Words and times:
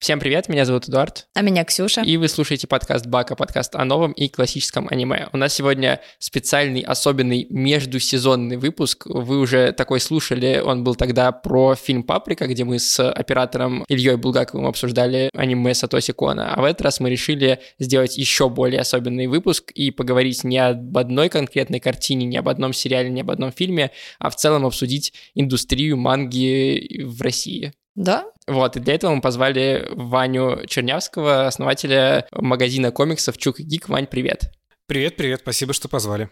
Всем 0.00 0.18
привет, 0.18 0.48
меня 0.48 0.64
зовут 0.64 0.88
Эдуард. 0.88 1.26
А 1.34 1.42
меня 1.42 1.62
Ксюша. 1.62 2.00
И 2.00 2.16
вы 2.16 2.28
слушаете 2.28 2.66
подкаст 2.66 3.04
Бака, 3.06 3.36
подкаст 3.36 3.76
о 3.76 3.84
новом 3.84 4.12
и 4.12 4.28
классическом 4.28 4.88
аниме. 4.90 5.28
У 5.34 5.36
нас 5.36 5.52
сегодня 5.52 6.00
специальный, 6.18 6.80
особенный 6.80 7.46
междусезонный 7.50 8.56
выпуск. 8.56 9.04
Вы 9.04 9.38
уже 9.38 9.72
такой 9.72 10.00
слушали, 10.00 10.62
он 10.64 10.84
был 10.84 10.94
тогда 10.94 11.32
про 11.32 11.74
фильм 11.74 12.02
«Паприка», 12.02 12.46
где 12.46 12.64
мы 12.64 12.78
с 12.78 13.10
оператором 13.10 13.84
Ильей 13.88 14.16
Булгаковым 14.16 14.64
обсуждали 14.64 15.28
аниме 15.34 15.74
Сатоси 15.74 16.14
Кона. 16.14 16.54
А 16.54 16.62
в 16.62 16.64
этот 16.64 16.80
раз 16.80 16.98
мы 17.00 17.10
решили 17.10 17.60
сделать 17.78 18.16
еще 18.16 18.48
более 18.48 18.80
особенный 18.80 19.26
выпуск 19.26 19.70
и 19.72 19.90
поговорить 19.90 20.44
не 20.44 20.56
об 20.56 20.96
одной 20.96 21.28
конкретной 21.28 21.78
картине, 21.78 22.24
не 22.24 22.38
об 22.38 22.48
одном 22.48 22.72
сериале, 22.72 23.10
не 23.10 23.20
об 23.20 23.30
одном 23.30 23.52
фильме, 23.52 23.90
а 24.18 24.30
в 24.30 24.36
целом 24.36 24.64
обсудить 24.64 25.12
индустрию 25.34 25.98
манги 25.98 27.02
в 27.04 27.20
России. 27.20 27.74
Да? 27.94 28.26
Вот, 28.46 28.76
и 28.76 28.80
для 28.80 28.94
этого 28.94 29.14
мы 29.14 29.20
позвали 29.20 29.86
Ваню 29.90 30.66
Чернявского, 30.66 31.46
основателя 31.46 32.26
магазина 32.32 32.92
комиксов 32.92 33.36
Чук 33.38 33.60
и 33.60 33.62
Гик. 33.62 33.88
Вань, 33.88 34.06
привет. 34.06 34.52
Привет, 34.86 35.16
привет, 35.16 35.40
спасибо, 35.42 35.72
что 35.72 35.88
позвали. 35.88 36.30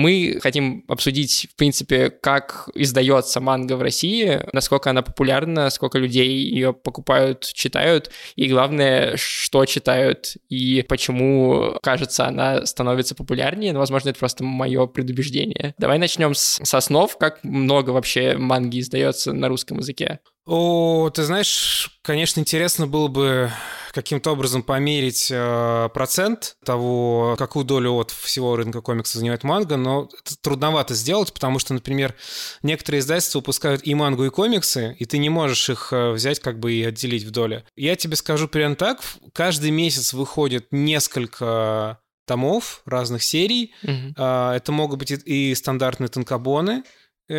Мы 0.00 0.38
хотим 0.42 0.82
обсудить, 0.88 1.48
в 1.52 1.56
принципе, 1.56 2.08
как 2.08 2.70
издается 2.74 3.38
манга 3.40 3.74
в 3.74 3.82
России, 3.82 4.40
насколько 4.54 4.88
она 4.88 5.02
популярна, 5.02 5.68
сколько 5.68 5.98
людей 5.98 6.28
ее 6.28 6.72
покупают, 6.72 7.44
читают, 7.52 8.10
и 8.34 8.48
главное, 8.48 9.18
что 9.18 9.66
читают, 9.66 10.36
и 10.48 10.82
почему, 10.88 11.78
кажется, 11.82 12.26
она 12.26 12.64
становится 12.64 13.14
популярнее. 13.14 13.74
Но, 13.74 13.78
возможно, 13.78 14.08
это 14.08 14.18
просто 14.18 14.42
мое 14.42 14.86
предубеждение. 14.86 15.74
Давай 15.76 15.98
начнем 15.98 16.34
с, 16.34 16.60
с 16.64 16.74
основ. 16.74 17.14
Как 17.18 17.44
много 17.44 17.90
вообще 17.90 18.38
манги 18.38 18.80
издается 18.80 19.34
на 19.34 19.48
русском 19.48 19.80
языке? 19.80 20.20
О, 20.52 21.10
ты 21.10 21.22
знаешь, 21.22 22.00
конечно, 22.02 22.40
интересно 22.40 22.88
было 22.88 23.06
бы 23.06 23.52
каким-то 23.92 24.32
образом 24.32 24.64
померить 24.64 25.28
э, 25.30 25.88
процент 25.94 26.56
того, 26.64 27.36
какую 27.38 27.64
долю 27.64 27.92
от 27.92 28.10
всего 28.10 28.56
рынка 28.56 28.80
комиксов 28.80 29.20
занимает 29.20 29.44
манга, 29.44 29.76
но 29.76 30.08
это 30.18 30.36
трудновато 30.40 30.94
сделать, 30.94 31.32
потому 31.32 31.60
что, 31.60 31.72
например, 31.72 32.16
некоторые 32.64 32.98
издательства 32.98 33.38
выпускают 33.38 33.82
и 33.84 33.94
мангу, 33.94 34.24
и 34.24 34.30
комиксы, 34.30 34.96
и 34.98 35.04
ты 35.04 35.18
не 35.18 35.28
можешь 35.28 35.70
их 35.70 35.92
э, 35.92 36.10
взять 36.10 36.40
как 36.40 36.58
бы 36.58 36.72
и 36.72 36.82
отделить 36.82 37.22
в 37.22 37.30
доле. 37.30 37.64
Я 37.76 37.94
тебе 37.94 38.16
скажу 38.16 38.48
прямо 38.48 38.74
так, 38.74 39.02
каждый 39.32 39.70
месяц 39.70 40.12
выходит 40.12 40.66
несколько 40.72 42.00
томов 42.30 42.82
разных 42.86 43.24
серий. 43.24 43.74
А, 44.16 44.54
Это 44.54 44.70
могут 44.70 45.00
быть 45.00 45.10
и 45.10 45.52
стандартные 45.54 46.08
танкобоны, 46.08 46.84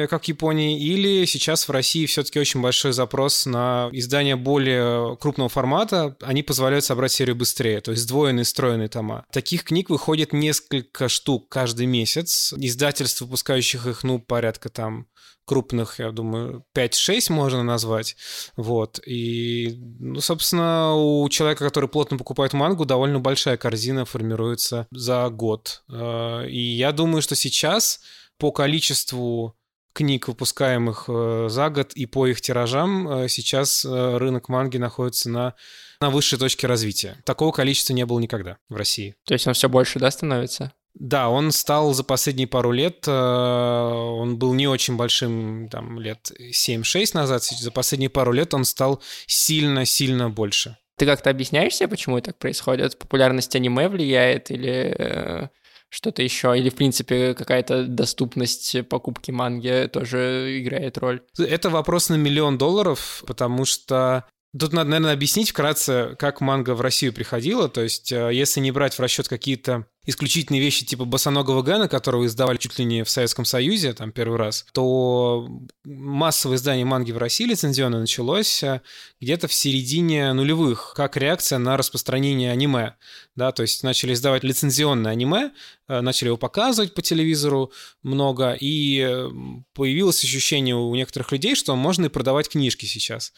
как 0.10 0.24
в 0.24 0.28
Японии, 0.28 0.80
или 0.80 1.26
сейчас 1.26 1.68
в 1.68 1.72
России 1.72 2.06
все-таки 2.06 2.40
очень 2.40 2.62
большой 2.62 2.94
запрос 2.94 3.46
на 3.46 3.90
издание 3.92 4.36
более 4.36 5.18
крупного 5.18 5.50
формата. 5.50 6.16
Они 6.22 6.44
позволяют 6.44 6.86
собрать 6.86 7.12
серию 7.12 7.36
быстрее, 7.36 7.82
то 7.82 7.92
есть 7.92 8.04
сдвоенные, 8.04 8.46
стройные 8.46 8.88
тома. 8.88 9.26
Таких 9.32 9.64
книг 9.64 9.90
выходит 9.90 10.34
несколько 10.34 11.10
штук 11.10 11.50
каждый 11.50 11.86
месяц. 11.86 12.54
Издательств, 12.58 13.22
выпускающих 13.22 13.86
их, 13.86 14.04
ну, 14.04 14.20
порядка 14.20 14.70
там 14.70 15.08
крупных, 15.46 16.00
я 16.00 16.12
думаю, 16.12 16.64
5-6 16.74 17.32
можно 17.32 17.64
назвать. 17.64 18.16
Вот. 18.56 19.02
И, 19.06 19.78
ну, 20.00 20.22
собственно, 20.22 20.94
у 20.96 21.28
человека, 21.30 21.66
который 21.66 21.90
плотно 21.90 22.18
покупает 22.18 22.54
мангу, 22.54 22.86
довольно 22.86 23.20
большая 23.20 23.58
корзина 23.58 24.06
формируется 24.06 24.88
за 24.92 25.28
год. 25.30 25.84
Э, 25.92 26.48
И 26.48 26.60
я 26.60 26.92
думаю, 26.92 27.22
что 27.22 27.36
сейчас 27.36 28.00
по 28.38 28.52
количеству 28.52 29.56
книг, 29.94 30.28
выпускаемых 30.28 31.06
э, 31.08 31.48
за 31.50 31.70
год, 31.70 31.94
и 31.94 32.06
по 32.06 32.28
их 32.28 32.42
тиражам, 32.42 33.08
э, 33.08 33.28
сейчас 33.30 33.86
э, 33.86 34.18
рынок 34.18 34.50
манги 34.50 34.78
находится 34.78 35.30
на, 35.30 35.54
на 36.00 36.10
высшей 36.10 36.40
точке 36.40 36.68
развития. 36.68 37.18
Такого 37.26 37.52
количества 37.52 37.94
не 37.94 38.06
было 38.06 38.20
никогда 38.20 38.58
в 38.70 38.76
России. 38.76 39.16
То 39.26 39.34
есть 39.34 39.48
он 39.48 39.54
все 39.54 39.70
больше, 39.70 40.00
да, 40.00 40.12
становится? 40.12 40.74
Да, 40.94 41.30
он 41.30 41.52
стал 41.52 41.94
за 41.94 42.04
последние 42.04 42.48
пару 42.48 42.72
лет, 42.72 43.08
он 43.08 44.38
был 44.38 44.54
не 44.54 44.68
очень 44.68 44.98
большим, 44.98 45.70
там, 45.70 45.98
лет 46.02 46.32
7-6 46.38 47.12
назад, 47.14 47.44
за 47.44 47.72
последние 47.72 48.10
пару 48.10 48.34
лет 48.34 48.54
он 48.54 48.66
стал 48.66 49.02
сильно-сильно 49.26 50.30
больше. 50.30 50.78
Ты 50.98 51.06
как-то 51.06 51.30
объясняешь 51.30 51.76
себе, 51.76 51.88
почему 51.88 52.20
так 52.20 52.38
происходит? 52.38 53.00
Популярность 53.00 53.56
аниме 53.56 53.88
влияет 53.88 54.52
или 54.52 55.50
что-то 55.92 56.24
еще? 56.24 56.58
Или, 56.58 56.70
в 56.70 56.76
принципе, 56.76 57.36
какая-то 57.36 57.86
доступность 57.86 58.88
покупки 58.88 59.30
манги 59.30 59.90
тоже 59.92 60.60
играет 60.60 60.98
роль? 60.98 61.22
Это 61.38 61.70
вопрос 61.70 62.10
на 62.10 62.16
миллион 62.16 62.58
долларов, 62.58 63.24
потому 63.28 63.66
что 63.66 64.26
Тут 64.58 64.74
надо, 64.74 64.90
наверное, 64.90 65.14
объяснить 65.14 65.52
вкратце, 65.52 66.18
как 66.20 66.42
манга 66.42 66.76
в 66.76 66.82
Россию 66.82 67.14
приходила. 67.14 67.70
То 67.70 67.82
есть, 67.82 68.12
э, 68.12 68.32
если 68.34 68.60
не 68.60 68.72
брать 68.72 68.94
в 68.94 69.00
расчет 69.00 69.30
какие-то 69.30 69.86
исключительные 70.06 70.62
вещи 70.62 70.84
типа 70.86 71.06
босоногого 71.06 71.62
Гэна, 71.62 71.88
которого 71.88 72.26
издавали 72.26 72.58
чуть 72.58 72.78
ли 72.78 72.84
не 72.84 73.04
в 73.06 73.10
Советском 73.10 73.46
Союзе, 73.46 73.94
там, 73.94 74.12
первый 74.12 74.38
раз, 74.38 74.66
то 74.74 75.48
массовое 75.86 76.58
издание 76.58 76.84
манги 76.84 77.14
в 77.14 77.18
России 77.18 77.46
лицензионное 77.46 78.02
началось 78.02 78.62
э, 78.62 78.82
где-то 79.22 79.48
в 79.48 79.54
середине 79.54 80.34
нулевых, 80.34 80.96
как 80.98 81.16
реакция 81.16 81.58
на 81.58 81.78
распространение 81.78 82.52
аниме. 82.52 82.96
Да, 83.38 83.54
то 83.54 83.62
есть 83.62 83.84
начали 83.84 84.12
издавать 84.12 84.44
лицензионное 84.44 85.14
аниме, 85.14 85.52
э, 85.88 86.02
начали 86.02 86.28
его 86.28 86.38
показывать 86.38 86.94
по 86.94 87.02
телевизору 87.02 87.72
много, 88.04 88.58
и 88.60 89.30
появилось 89.74 90.22
ощущение 90.22 90.76
у 90.76 90.94
некоторых 90.94 91.32
людей, 91.32 91.56
что 91.56 91.74
можно 91.78 92.08
и 92.08 92.10
продавать 92.10 92.50
книжки 92.50 92.86
сейчас. 92.86 93.32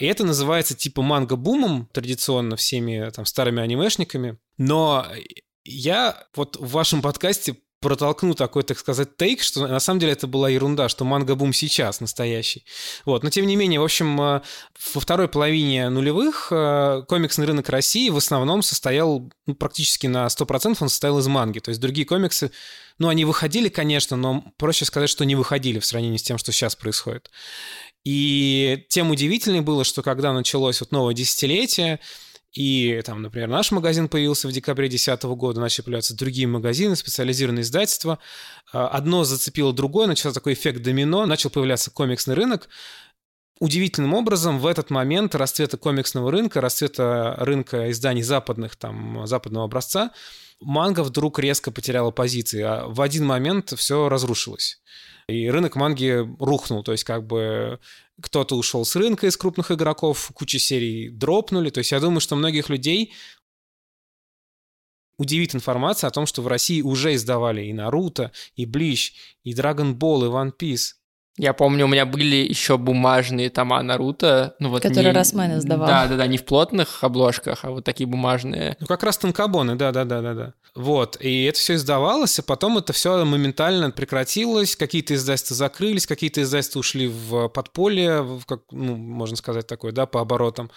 И 0.00 0.06
это 0.06 0.24
называется 0.24 0.74
типа 0.74 1.02
манго-бумом 1.02 1.88
традиционно 1.92 2.56
всеми 2.56 3.10
там 3.10 3.26
старыми 3.26 3.62
анимешниками. 3.62 4.38
Но 4.56 5.06
я 5.64 6.24
вот 6.34 6.56
в 6.56 6.70
вашем 6.70 7.02
подкасте 7.02 7.56
протолкну 7.80 8.34
такой, 8.34 8.62
так 8.62 8.78
сказать, 8.78 9.16
тейк, 9.16 9.42
что 9.42 9.66
на 9.66 9.80
самом 9.80 10.00
деле 10.00 10.12
это 10.12 10.26
была 10.26 10.50
ерунда, 10.50 10.88
что 10.88 11.04
манго-бум 11.04 11.52
сейчас 11.52 12.00
настоящий. 12.00 12.64
Вот. 13.06 13.22
Но 13.22 13.30
тем 13.30 13.46
не 13.46 13.56
менее, 13.56 13.80
в 13.80 13.84
общем, 13.84 14.20
э, 14.20 14.42
во 14.94 15.00
второй 15.00 15.28
половине 15.28 15.88
нулевых 15.88 16.48
э, 16.50 17.02
комиксный 17.08 17.46
рынок 17.46 17.68
России 17.70 18.10
в 18.10 18.18
основном 18.18 18.62
состоял 18.62 19.30
ну, 19.46 19.54
практически 19.54 20.06
на 20.06 20.26
100% 20.26 20.76
он 20.80 20.88
состоял 20.90 21.18
из 21.18 21.26
манги. 21.26 21.58
То 21.60 21.70
есть 21.70 21.80
другие 21.80 22.06
комиксы, 22.06 22.52
ну, 22.98 23.08
они 23.08 23.24
выходили, 23.24 23.70
конечно, 23.70 24.16
но 24.16 24.44
проще 24.58 24.84
сказать, 24.84 25.08
что 25.08 25.24
не 25.24 25.34
выходили 25.34 25.78
в 25.78 25.86
сравнении 25.86 26.18
с 26.18 26.22
тем, 26.22 26.36
что 26.36 26.52
сейчас 26.52 26.76
происходит. 26.76 27.30
И 28.04 28.86
тем 28.88 29.10
удивительнее 29.10 29.62
было, 29.62 29.84
что 29.84 30.02
когда 30.02 30.32
началось 30.32 30.80
вот 30.80 30.90
новое 30.90 31.14
десятилетие, 31.14 32.00
и 32.52 33.00
там, 33.04 33.22
например, 33.22 33.48
наш 33.48 33.70
магазин 33.70 34.08
появился 34.08 34.48
в 34.48 34.52
декабре 34.52 34.88
2010 34.88 35.22
года, 35.36 35.60
начали 35.60 35.84
появляться 35.84 36.16
другие 36.16 36.48
магазины, 36.48 36.96
специализированные 36.96 37.62
издательства. 37.62 38.18
А, 38.72 38.88
Одно 38.88 39.22
зацепило 39.22 39.72
другое, 39.72 40.08
начался 40.08 40.32
такой 40.32 40.54
эффект 40.54 40.82
домино, 40.82 41.26
начал 41.26 41.50
появляться 41.50 41.92
комиксный 41.92 42.34
рынок. 42.34 42.68
Удивительным 43.60 44.14
образом 44.14 44.58
в 44.58 44.66
этот 44.66 44.88
момент 44.88 45.34
расцвета 45.34 45.76
комиксного 45.76 46.30
рынка, 46.30 46.62
расцвета 46.62 47.36
рынка 47.38 47.90
изданий 47.90 48.22
западных, 48.22 48.74
там, 48.74 49.26
западного 49.26 49.66
образца, 49.66 50.12
манга 50.60 51.02
вдруг 51.02 51.38
резко 51.38 51.70
потеряла 51.70 52.10
позиции, 52.10 52.62
а 52.62 52.86
в 52.86 53.02
один 53.02 53.26
момент 53.26 53.74
все 53.76 54.08
разрушилось. 54.08 54.80
И 55.28 55.50
рынок 55.50 55.76
манги 55.76 56.26
рухнул, 56.38 56.82
то 56.82 56.92
есть 56.92 57.04
как 57.04 57.26
бы 57.26 57.78
кто-то 58.22 58.56
ушел 58.56 58.86
с 58.86 58.96
рынка 58.96 59.26
из 59.26 59.36
крупных 59.36 59.70
игроков, 59.70 60.30
куча 60.34 60.58
серий 60.58 61.10
дропнули. 61.10 61.68
То 61.68 61.78
есть 61.78 61.92
я 61.92 62.00
думаю, 62.00 62.20
что 62.20 62.36
многих 62.36 62.70
людей 62.70 63.12
удивит 65.18 65.54
информация 65.54 66.08
о 66.08 66.12
том, 66.12 66.24
что 66.24 66.40
в 66.40 66.48
России 66.48 66.80
уже 66.80 67.14
издавали 67.14 67.66
и 67.66 67.74
Наруто, 67.74 68.32
и 68.56 68.64
Блич, 68.64 69.14
и 69.44 69.52
Ball, 69.52 70.24
и 70.24 70.30
One 70.30 70.52
Piece. 70.58 70.94
Я 71.40 71.54
помню, 71.54 71.86
у 71.86 71.88
меня 71.88 72.04
были 72.04 72.36
еще 72.36 72.76
бумажные 72.76 73.48
тома 73.48 73.82
Наруто. 73.82 74.54
Ну, 74.58 74.68
вот 74.68 74.82
Которые 74.82 75.06
не- 75.06 75.16
Росмен 75.16 75.56
издавал. 75.56 75.88
Да, 75.88 76.06
да, 76.06 76.16
да, 76.16 76.26
не 76.26 76.36
в 76.36 76.44
плотных 76.44 77.02
обложках, 77.02 77.64
а 77.64 77.70
вот 77.70 77.82
такие 77.82 78.06
бумажные. 78.06 78.76
Ну, 78.78 78.86
как 78.86 79.02
раз 79.02 79.16
танкобоны, 79.16 79.74
да-да-да-да-да. 79.74 80.52
Вот, 80.74 81.16
и 81.18 81.44
это 81.44 81.58
все 81.58 81.76
издавалось, 81.76 82.38
а 82.38 82.42
потом 82.42 82.76
это 82.76 82.92
все 82.92 83.24
моментально 83.24 83.90
прекратилось, 83.90 84.76
какие-то 84.76 85.14
издательства 85.14 85.56
закрылись, 85.56 86.06
какие-то 86.06 86.42
издательства 86.42 86.80
ушли 86.80 87.08
в 87.08 87.48
подполье, 87.48 88.20
в 88.20 88.44
как, 88.44 88.60
ну, 88.70 88.94
можно 88.96 89.36
сказать 89.36 89.66
такое, 89.66 89.92
да, 89.92 90.04
по 90.04 90.20
оборотам. 90.20 90.70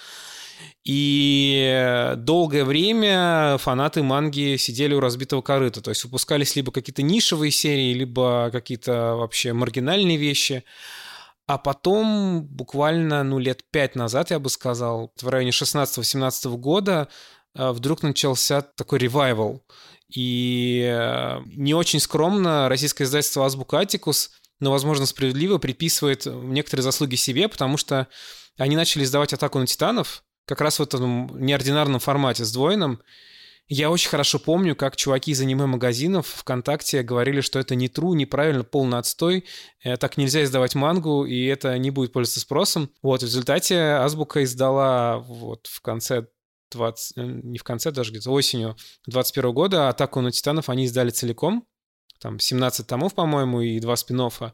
И 0.84 2.14
долгое 2.18 2.66
время 2.66 3.58
фанаты 3.58 4.04
манги 4.04 4.58
сидели 4.58 4.94
у 4.94 5.00
разбитого 5.00 5.42
корыта, 5.42 5.82
то 5.82 5.92
есть 5.92 6.04
выпускались 6.04 6.56
либо 6.56 6.72
какие-то 6.72 7.02
нишевые 7.02 7.52
серии, 7.52 7.94
либо 7.94 8.50
какие-то 8.52 9.16
вообще 9.16 9.54
маргинальные 9.54 10.18
вещи. 10.18 10.64
А 11.46 11.58
потом, 11.58 12.44
буквально, 12.44 13.24
ну, 13.24 13.38
лет 13.38 13.64
пять 13.70 13.96
назад, 13.96 14.32
я 14.32 14.40
бы 14.40 14.50
сказал, 14.50 15.14
в 15.22 15.28
районе 15.28 15.52
16-17 15.52 16.58
года, 16.58 17.10
э, 17.56 17.72
вдруг 17.72 18.02
начался 18.02 18.62
такой 18.62 19.00
ревайвал. 19.00 19.62
И 20.08 20.82
э, 20.86 21.40
не 21.46 21.74
очень 21.74 22.00
скромно 22.00 22.70
российское 22.70 23.04
издательство 23.04 23.46
«Азбука 23.46 23.80
Атикус», 23.80 24.32
но, 24.60 24.72
возможно, 24.72 25.06
справедливо 25.06 25.58
приписывает 25.58 26.26
некоторые 26.26 26.84
заслуги 26.84 27.16
себе, 27.16 27.50
потому 27.50 27.76
что 27.76 28.08
они 28.58 28.78
начали 28.78 29.04
издавать 29.04 29.34
«Атаку 29.34 29.60
на 29.60 29.68
титанов», 29.68 30.24
как 30.46 30.62
раз 30.62 30.80
в 30.80 30.84
этом 30.84 31.44
неординарном 31.44 32.00
формате, 32.00 32.46
сдвоенном, 32.46 33.02
я 33.68 33.90
очень 33.90 34.10
хорошо 34.10 34.40
помню, 34.40 34.76
как 34.76 34.98
чуваки 34.98 35.32
из 35.32 35.42
аниме-магазинов 35.42 36.28
ВКонтакте 36.28 37.02
говорили, 37.02 37.40
что 37.42 37.60
это 37.60 37.76
не 37.76 37.88
true, 37.88 38.14
неправильно, 38.14 38.64
полный 38.64 38.98
отстой, 38.98 39.46
э, 39.84 39.96
так 39.98 40.18
нельзя 40.18 40.44
издавать 40.44 40.76
мангу, 40.76 41.26
и 41.26 41.46
это 41.46 41.78
не 41.78 41.90
будет 41.90 42.12
пользоваться 42.12 42.42
спросом. 42.42 42.92
Вот, 43.02 43.22
в 43.22 43.26
результате 43.26 43.80
Азбука 43.80 44.44
издала 44.44 45.20
вот 45.20 45.68
в 45.68 45.82
конце 45.82 46.28
20, 46.72 47.18
э, 47.18 47.22
не 47.22 47.58
в 47.58 47.64
конце, 47.64 47.92
даже 47.92 48.12
где-то 48.12 48.32
осенью 48.32 48.76
21 49.08 49.54
года 49.54 49.88
«Атаку 49.88 50.20
на 50.20 50.32
титанов» 50.32 50.70
они 50.70 50.84
издали 50.84 51.10
целиком, 51.10 51.66
там 52.24 52.40
17 52.40 52.88
томов, 52.88 53.14
по-моему, 53.14 53.60
и 53.62 53.80
два 53.82 53.98
спин-оффа. 53.98 54.54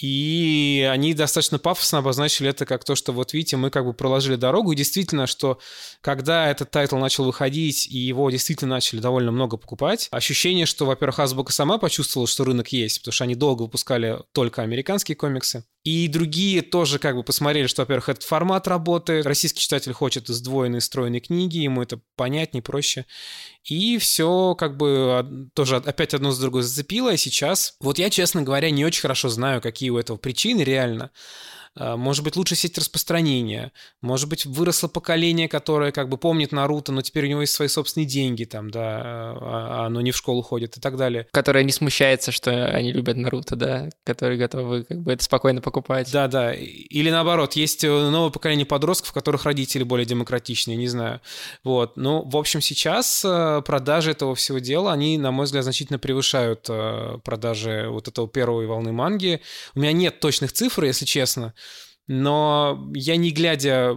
И 0.00 0.88
они 0.90 1.12
достаточно 1.12 1.58
пафосно 1.58 1.98
обозначили 1.98 2.48
это 2.48 2.64
как 2.64 2.84
то, 2.84 2.94
что 2.94 3.12
вот 3.12 3.34
видите, 3.34 3.58
мы 3.58 3.68
как 3.68 3.84
бы 3.84 3.92
проложили 3.92 4.36
дорогу. 4.36 4.72
И 4.72 4.76
действительно, 4.76 5.26
что 5.26 5.58
когда 6.00 6.50
этот 6.50 6.70
title 6.70 6.96
начал 6.96 7.24
выходить, 7.24 7.86
и 7.86 7.98
его 7.98 8.30
действительно 8.30 8.76
начали 8.76 9.00
довольно 9.00 9.30
много 9.30 9.58
покупать, 9.58 10.08
ощущение, 10.10 10.64
что, 10.64 10.86
во-первых, 10.86 11.18
Азбука 11.18 11.52
сама 11.52 11.76
почувствовала, 11.76 12.26
что 12.26 12.44
рынок 12.44 12.68
есть, 12.68 13.00
потому 13.00 13.12
что 13.12 13.24
они 13.24 13.34
долго 13.34 13.62
выпускали 13.62 14.18
только 14.32 14.62
американские 14.62 15.14
комиксы. 15.14 15.64
И 15.84 16.06
другие 16.06 16.62
тоже 16.62 16.98
как 17.00 17.16
бы 17.16 17.24
посмотрели, 17.24 17.66
что, 17.66 17.82
во-первых, 17.82 18.08
этот 18.08 18.22
формат 18.22 18.68
работает, 18.68 19.26
российский 19.26 19.60
читатель 19.60 19.92
хочет 19.92 20.28
сдвоенные, 20.28 20.80
строенные 20.80 21.20
книги, 21.20 21.58
ему 21.58 21.82
это 21.82 22.00
понятнее, 22.16 22.62
проще. 22.62 23.04
И 23.64 23.98
все 23.98 24.54
как 24.56 24.76
бы 24.76 25.48
тоже 25.54 25.76
опять 25.76 26.14
одно 26.14 26.32
с 26.32 26.38
другой 26.38 26.62
зацепило, 26.62 27.12
и 27.12 27.16
сейчас... 27.16 27.76
Вот 27.80 27.98
я, 27.98 28.10
честно 28.10 28.42
говоря, 28.42 28.70
не 28.70 28.84
очень 28.84 29.02
хорошо 29.02 29.28
знаю, 29.28 29.60
какие 29.60 29.90
у 29.90 29.98
этого 29.98 30.16
причины 30.16 30.62
реально. 30.62 31.10
А, 31.74 31.96
может 31.96 32.22
быть, 32.22 32.36
лучше 32.36 32.54
сеть 32.54 32.76
распространения, 32.76 33.72
может 34.02 34.28
быть, 34.28 34.44
выросло 34.44 34.88
поколение, 34.88 35.48
которое 35.48 35.90
как 35.90 36.08
бы 36.08 36.18
помнит 36.18 36.52
Наруто, 36.52 36.92
но 36.92 37.00
теперь 37.00 37.24
у 37.24 37.28
него 37.28 37.40
есть 37.40 37.54
свои 37.54 37.68
собственные 37.68 38.06
деньги, 38.06 38.44
там, 38.44 38.70
да, 38.70 38.80
а, 38.82 39.38
а 39.40 39.86
оно 39.86 40.02
не 40.02 40.10
в 40.10 40.16
школу 40.16 40.42
ходит 40.42 40.76
и 40.76 40.80
так 40.80 40.96
далее. 40.96 41.26
Которое 41.32 41.64
не 41.64 41.72
смущается, 41.72 42.30
что 42.30 42.66
они 42.66 42.92
любят 42.92 43.16
Наруто, 43.16 43.56
да, 43.56 43.88
которые 44.04 44.38
готовы 44.38 44.84
как 44.84 45.00
бы 45.00 45.12
это 45.12 45.24
спокойно 45.24 45.62
покупать. 45.62 46.12
Да, 46.12 46.28
да, 46.28 46.52
или 46.54 47.10
наоборот, 47.10 47.54
есть 47.54 47.84
э, 47.84 47.88
новое 47.88 48.30
поколение 48.30 48.66
подростков, 48.66 49.12
которых 49.12 49.44
родители 49.44 49.82
более 49.82 50.04
демократичные, 50.04 50.76
не 50.76 50.88
знаю. 50.88 51.20
Вот, 51.64 51.96
ну, 51.96 52.22
в 52.28 52.36
общем, 52.36 52.60
сейчас 52.60 53.24
э, 53.24 53.62
продажи 53.64 54.10
этого 54.10 54.34
всего 54.34 54.58
дела, 54.58 54.92
они, 54.92 55.16
на 55.16 55.30
мой 55.30 55.46
взгляд, 55.46 55.64
значительно 55.64 55.98
превышают 55.98 56.66
э, 56.68 57.18
продажи 57.24 57.86
вот 57.88 58.08
этого 58.08 58.28
первой 58.28 58.66
волны 58.66 58.92
манги. 58.92 59.40
У 59.74 59.80
меня 59.80 59.92
нет 59.92 60.20
точных 60.20 60.52
цифр, 60.52 60.84
если 60.84 61.06
честно, 61.06 61.54
но 62.08 62.90
я 62.94 63.16
не 63.16 63.30
глядя 63.30 63.96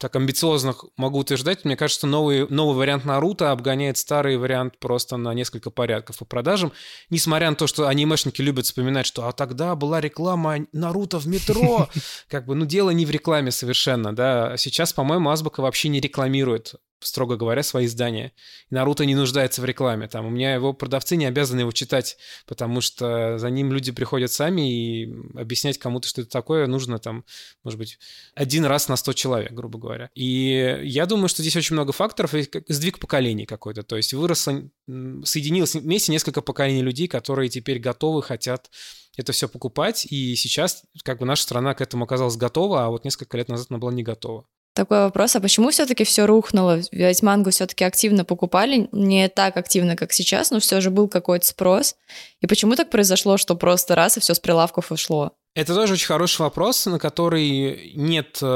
так 0.00 0.16
амбициозно 0.16 0.74
могу 0.96 1.20
утверждать, 1.20 1.64
мне 1.64 1.76
кажется, 1.76 2.06
новый, 2.06 2.48
новый 2.48 2.76
вариант 2.76 3.04
Наруто 3.04 3.52
обгоняет 3.52 3.98
старый 3.98 4.36
вариант 4.36 4.78
просто 4.78 5.16
на 5.16 5.32
несколько 5.32 5.70
порядков 5.70 6.18
по 6.18 6.24
продажам, 6.24 6.72
несмотря 7.08 7.50
на 7.50 7.56
то, 7.56 7.66
что 7.66 7.86
анимешники 7.86 8.42
любят 8.42 8.66
вспоминать, 8.66 9.06
что 9.06 9.28
а 9.28 9.32
тогда 9.32 9.76
была 9.76 10.00
реклама 10.00 10.66
Наруто 10.72 11.18
в 11.18 11.26
метро, 11.26 11.88
как 12.28 12.46
бы, 12.46 12.54
ну, 12.54 12.66
дело 12.66 12.90
не 12.90 13.06
в 13.06 13.10
рекламе 13.10 13.50
совершенно, 13.50 14.14
да, 14.14 14.56
сейчас, 14.56 14.92
по-моему, 14.92 15.30
Азбука 15.30 15.60
вообще 15.60 15.88
не 15.88 16.00
рекламирует 16.00 16.74
строго 17.00 17.36
говоря, 17.36 17.62
свои 17.62 17.86
издания. 17.86 18.32
И 18.70 18.74
Наруто 18.74 19.04
не 19.04 19.14
нуждается 19.14 19.60
в 19.60 19.64
рекламе. 19.64 20.08
Там 20.08 20.26
у 20.26 20.30
меня 20.30 20.54
его 20.54 20.72
продавцы 20.72 21.16
не 21.16 21.26
обязаны 21.26 21.60
его 21.60 21.72
читать, 21.72 22.16
потому 22.46 22.80
что 22.80 23.38
за 23.38 23.50
ним 23.50 23.72
люди 23.72 23.92
приходят 23.92 24.32
сами, 24.32 24.70
и 24.70 25.14
объяснять 25.34 25.78
кому-то, 25.78 26.08
что 26.08 26.22
это 26.22 26.30
такое, 26.30 26.66
нужно 26.66 26.98
там, 26.98 27.24
может 27.64 27.78
быть, 27.78 27.98
один 28.34 28.64
раз 28.64 28.88
на 28.88 28.96
100 28.96 29.12
человек, 29.12 29.52
грубо 29.52 29.78
говоря. 29.78 30.10
И 30.14 30.80
я 30.84 31.06
думаю, 31.06 31.28
что 31.28 31.42
здесь 31.42 31.56
очень 31.56 31.74
много 31.74 31.92
факторов, 31.92 32.34
и 32.34 32.48
сдвиг 32.68 32.98
поколений 32.98 33.46
какой-то. 33.46 33.82
То 33.82 33.96
есть 33.96 34.14
выросло, 34.14 34.62
соединилось 34.86 35.74
вместе 35.74 36.12
несколько 36.12 36.40
поколений 36.40 36.82
людей, 36.82 37.08
которые 37.08 37.48
теперь 37.48 37.78
готовы, 37.78 38.22
хотят 38.22 38.70
это 39.16 39.32
все 39.32 39.48
покупать, 39.48 40.06
и 40.10 40.36
сейчас 40.36 40.82
как 41.02 41.18
бы 41.18 41.26
наша 41.26 41.42
страна 41.42 41.74
к 41.74 41.80
этому 41.80 42.04
оказалась 42.04 42.36
готова, 42.36 42.84
а 42.84 42.90
вот 42.90 43.04
несколько 43.04 43.36
лет 43.36 43.48
назад 43.48 43.68
она 43.70 43.78
была 43.78 43.92
не 43.92 44.02
готова. 44.02 44.46
Такой 44.76 44.98
вопрос, 44.98 45.34
а 45.34 45.40
почему 45.40 45.70
все-таки 45.70 46.04
все 46.04 46.26
рухнуло? 46.26 46.80
Ведь 46.92 47.22
мангу 47.22 47.48
все-таки 47.48 47.82
активно 47.82 48.26
покупали, 48.26 48.90
не 48.92 49.26
так 49.30 49.56
активно, 49.56 49.96
как 49.96 50.12
сейчас, 50.12 50.50
но 50.50 50.60
все 50.60 50.82
же 50.82 50.90
был 50.90 51.08
какой-то 51.08 51.46
спрос. 51.46 51.96
И 52.42 52.46
почему 52.46 52.76
так 52.76 52.90
произошло, 52.90 53.38
что 53.38 53.56
просто 53.56 53.94
раз 53.94 54.18
и 54.18 54.20
все 54.20 54.34
с 54.34 54.38
прилавков 54.38 54.92
ушло? 54.92 55.32
Это 55.54 55.74
тоже 55.74 55.94
очень 55.94 56.08
хороший 56.08 56.42
вопрос, 56.42 56.84
на 56.84 56.98
который 56.98 57.92
нет 57.94 58.40
э, 58.42 58.46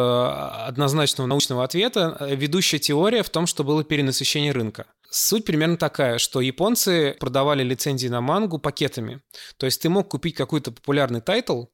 однозначного 0.67 1.27
научного 1.27 1.65
ответа. 1.65 2.19
Ведущая 2.31 2.79
теория 2.79 3.23
в 3.23 3.31
том, 3.31 3.47
что 3.47 3.65
было 3.65 3.83
перенасыщение 3.83 4.53
рынка. 4.53 4.85
Суть 5.11 5.47
примерно 5.47 5.79
такая, 5.79 6.19
что 6.19 6.43
японцы 6.43 7.17
продавали 7.19 7.63
лицензии 7.63 8.09
на 8.09 8.21
мангу 8.21 8.59
пакетами. 8.59 9.23
То 9.57 9.65
есть 9.65 9.81
ты 9.81 9.89
мог 9.89 10.11
купить 10.11 10.35
какой-то 10.35 10.71
популярный 10.71 11.23
title, 11.23 11.65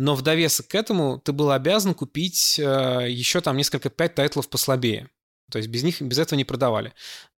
но 0.00 0.14
в 0.14 0.22
довесок 0.22 0.66
к 0.68 0.74
этому 0.74 1.18
ты 1.18 1.32
был 1.32 1.50
обязан 1.50 1.92
купить 1.92 2.58
э, 2.58 3.06
еще 3.10 3.42
там 3.42 3.58
несколько 3.58 3.90
пять 3.90 4.14
тайтлов 4.14 4.48
послабее. 4.48 5.10
То 5.50 5.58
есть 5.58 5.68
без 5.68 5.82
них, 5.82 6.00
без 6.00 6.18
этого 6.18 6.38
не 6.38 6.46
продавали. 6.46 6.94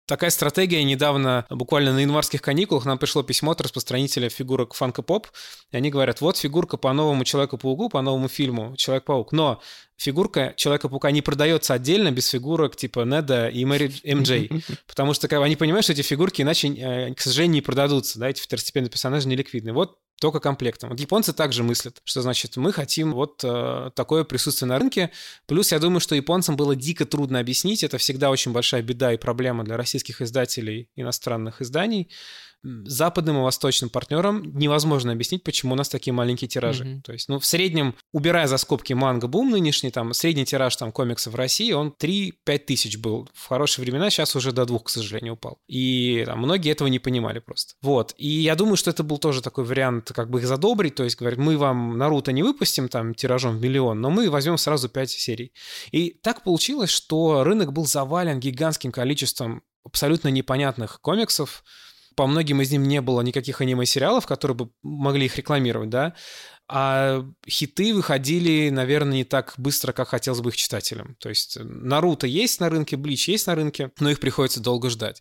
Такая 0.07 0.31
стратегия 0.31 0.85
недавно, 0.85 1.45
буквально 1.51 1.93
на 1.93 1.99
январских 1.99 2.41
каникулах, 2.41 2.85
нам 2.85 2.99
пришло 2.99 3.25
письмо 3.25 3.51
от 3.51 3.63
распространителя 3.63 4.29
фигурок 4.29 4.77
Funko 4.81 5.05
Pop, 5.05 5.27
и 5.73 5.77
они 5.77 5.91
говорят, 5.91 6.21
вот 6.21 6.37
фигурка 6.37 6.77
по 6.77 6.93
новому 6.93 7.25
Человеку-пауку, 7.25 7.89
по 7.89 8.01
новому 8.01 8.29
фильму 8.29 8.77
Человек-паук, 8.77 9.33
но 9.33 9.61
фигурка 9.97 10.55
Человека-паука 10.57 11.11
не 11.11 11.23
продается 11.23 11.75
отдельно 11.75 12.13
без 12.13 12.29
фигурок 12.29 12.77
типа 12.77 13.01
Неда 13.01 13.49
и 13.49 13.65
Мэри 13.65 13.93
МД, 14.05 14.65
потому 14.87 15.15
что 15.15 15.27
как, 15.27 15.43
они 15.43 15.57
понимают, 15.57 15.83
что 15.83 15.95
эти 15.95 16.03
фигурки 16.03 16.43
иначе, 16.43 16.69
э, 16.69 17.15
к 17.15 17.21
сожалению, 17.21 17.55
не 17.55 17.61
продадутся, 17.61 18.21
да, 18.21 18.29
эти 18.29 18.41
второстепенные 18.41 18.91
персонажи 18.91 19.27
не 19.27 19.35
ликвидны. 19.35 19.73
Вот 19.73 19.99
только 20.21 20.41
комплектом. 20.41 20.91
Вот 20.91 21.01
японцы 21.01 21.33
также 21.33 21.63
мыслят, 21.63 22.01
что 22.05 22.23
значит 22.23 22.57
мы 22.57 22.73
хотим 22.73 23.13
вот 23.13 23.43
э, 23.45 23.91
такое 23.95 24.25
присутствие 24.25 24.69
на 24.69 24.79
рынке. 24.79 25.11
Плюс 25.47 25.73
я 25.73 25.79
думаю, 25.79 26.01
что 26.01 26.15
японцам 26.15 26.57
было 26.57 26.77
дико 26.77 27.05
трудно 27.05 27.41
объяснить, 27.41 27.83
это 27.83 27.99
всегда 27.99 28.31
очень 28.31 28.53
большая 28.53 28.83
беда 28.83 29.13
и 29.13 29.17
проблема 29.17 29.65
для 29.65 29.77
российских 29.77 30.21
издателей 30.21 30.89
иностранных 30.95 31.61
изданий, 31.61 32.09
западным 32.63 33.39
и 33.39 33.41
восточным 33.41 33.91
партнерам 33.91 34.43
невозможно 34.57 35.13
объяснить, 35.13 35.43
почему 35.43 35.75
у 35.75 35.77
нас 35.77 35.89
такие 35.89 36.13
маленькие 36.13 36.49
тиражи. 36.49 36.85
Mm-hmm. 36.85 37.03
То 37.03 37.13
есть, 37.13 37.29
ну, 37.29 37.39
в 37.39 37.47
среднем, 37.47 37.95
убирая 38.13 38.47
за 38.47 38.57
скобки 38.57 38.93
манго-бум 38.93 39.51
нынешний, 39.51 39.91
там, 39.91 40.13
средний 40.13 40.45
тираж 40.45 40.77
там 40.77 40.93
комиксов 40.93 41.33
в 41.33 41.37
России, 41.37 41.73
он 41.73 41.95
3-5 41.99 42.33
тысяч 42.59 42.99
был. 42.99 43.29
В 43.35 43.49
хорошие 43.49 43.85
времена 43.85 44.11
сейчас 44.11 44.37
уже 44.37 44.53
до 44.53 44.65
двух, 44.65 44.85
к 44.85 44.91
сожалению, 44.91 45.35
упал. 45.35 45.59
И 45.67 46.23
там, 46.27 46.39
многие 46.39 46.71
этого 46.71 46.89
не 46.89 46.99
понимали 46.99 47.41
просто. 47.41 47.75
Вот. 47.83 48.15
И 48.17 48.29
я 48.29 48.55
думаю, 48.55 48.77
что 48.77 48.91
это 48.91 49.03
был 49.03 49.19
тоже 49.19 49.43
такой 49.43 49.65
вариант, 49.65 50.13
как 50.15 50.31
бы 50.31 50.39
их 50.39 50.47
задобрить, 50.47 50.95
то 50.95 51.05
есть, 51.05 51.17
говорят, 51.17 51.39
мы 51.39 51.57
вам 51.57 51.99
Наруто 51.99 52.33
не 52.33 52.43
выпустим 52.43 52.89
там 52.89 53.15
тиражом 53.15 53.59
в 53.59 53.63
миллион, 53.63 54.01
но 54.01 54.11
мы 54.11 54.31
возьмем 54.31 54.59
сразу 54.59 54.89
5 54.89 55.11
серий. 55.11 55.53
И 55.91 56.11
так 56.23 56.45
получилось, 56.45 56.91
что 56.91 57.45
рынок 57.45 57.73
был 57.73 57.87
завален 57.87 58.41
гигантским 58.41 58.93
количеством 58.93 59.63
абсолютно 59.85 60.29
непонятных 60.29 61.01
комиксов, 61.01 61.65
по 62.15 62.27
многим 62.27 62.61
из 62.61 62.71
них 62.71 62.81
не 62.81 63.01
было 63.01 63.21
никаких 63.23 63.61
аниме-сериалов, 63.61 64.27
которые 64.27 64.57
бы 64.57 64.71
могли 64.83 65.27
их 65.27 65.37
рекламировать, 65.37 65.91
да, 65.91 66.15
а 66.75 67.23
хиты 67.47 67.93
выходили, 67.93 68.71
наверное, 68.71 69.19
не 69.19 69.25
так 69.25 69.53
быстро, 69.59 69.93
как 69.93 70.09
хотелось 70.09 70.41
бы 70.41 70.49
их 70.49 70.57
читателям. 70.57 71.17
То 71.21 71.29
есть 71.29 71.59
Наруто 71.61 72.27
есть 72.27 72.61
на 72.61 72.71
рынке, 72.71 72.97
Блич 72.97 73.29
есть 73.29 73.47
на 73.47 73.55
рынке, 73.55 73.91
но 73.99 74.09
их 74.09 74.21
приходится 74.21 74.61
долго 74.61 74.89
ждать. 74.89 75.21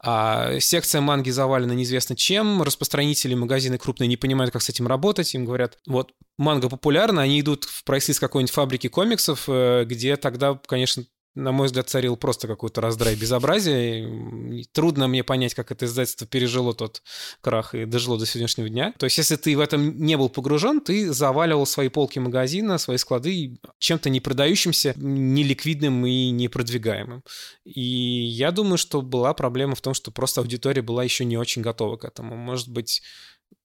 А 0.00 0.58
секция 0.58 1.00
манги 1.00 1.30
завалена 1.30 1.72
неизвестно 1.72 2.16
чем, 2.16 2.62
распространители, 2.62 3.34
магазины 3.34 3.78
крупные 3.78 4.08
не 4.08 4.16
понимают, 4.16 4.52
как 4.52 4.62
с 4.62 4.70
этим 4.70 4.88
работать, 4.88 5.32
им 5.36 5.44
говорят, 5.44 5.78
вот 5.86 6.12
манга 6.36 6.68
популярна, 6.68 7.22
они 7.22 7.40
идут 7.40 7.64
в 7.64 7.84
прайс 7.84 8.18
какой-нибудь 8.18 8.52
фабрики 8.52 8.88
комиксов, 8.88 9.44
э, 9.46 9.84
где 9.84 10.16
тогда, 10.16 10.58
конечно, 10.66 11.04
на 11.38 11.52
мой 11.52 11.66
взгляд, 11.66 11.88
царил 11.88 12.16
просто 12.16 12.48
какой-то 12.48 12.80
раздрай 12.80 13.14
безобразия. 13.14 14.08
Трудно 14.72 15.08
мне 15.08 15.22
понять, 15.22 15.54
как 15.54 15.70
это 15.70 15.86
издательство 15.86 16.26
пережило 16.26 16.74
тот 16.74 17.02
крах 17.40 17.74
и 17.74 17.84
дожило 17.84 18.18
до 18.18 18.26
сегодняшнего 18.26 18.68
дня. 18.68 18.92
То 18.98 19.06
есть, 19.06 19.18
если 19.18 19.36
ты 19.36 19.56
в 19.56 19.60
этом 19.60 19.98
не 19.98 20.16
был 20.16 20.28
погружен, 20.28 20.80
ты 20.80 21.12
заваливал 21.12 21.66
свои 21.66 21.88
полки 21.88 22.18
магазина, 22.18 22.78
свои 22.78 22.96
склады 22.96 23.58
чем-то 23.78 24.10
не 24.10 24.20
продающимся, 24.20 24.94
неликвидным 24.96 26.04
и 26.06 26.30
непродвигаемым. 26.30 27.22
И 27.64 27.80
я 27.80 28.50
думаю, 28.50 28.78
что 28.78 29.00
была 29.00 29.32
проблема 29.32 29.74
в 29.74 29.80
том, 29.80 29.94
что 29.94 30.10
просто 30.10 30.40
аудитория 30.40 30.82
была 30.82 31.04
еще 31.04 31.24
не 31.24 31.36
очень 31.36 31.62
готова 31.62 31.96
к 31.96 32.04
этому. 32.04 32.36
Может 32.36 32.68
быть, 32.68 33.02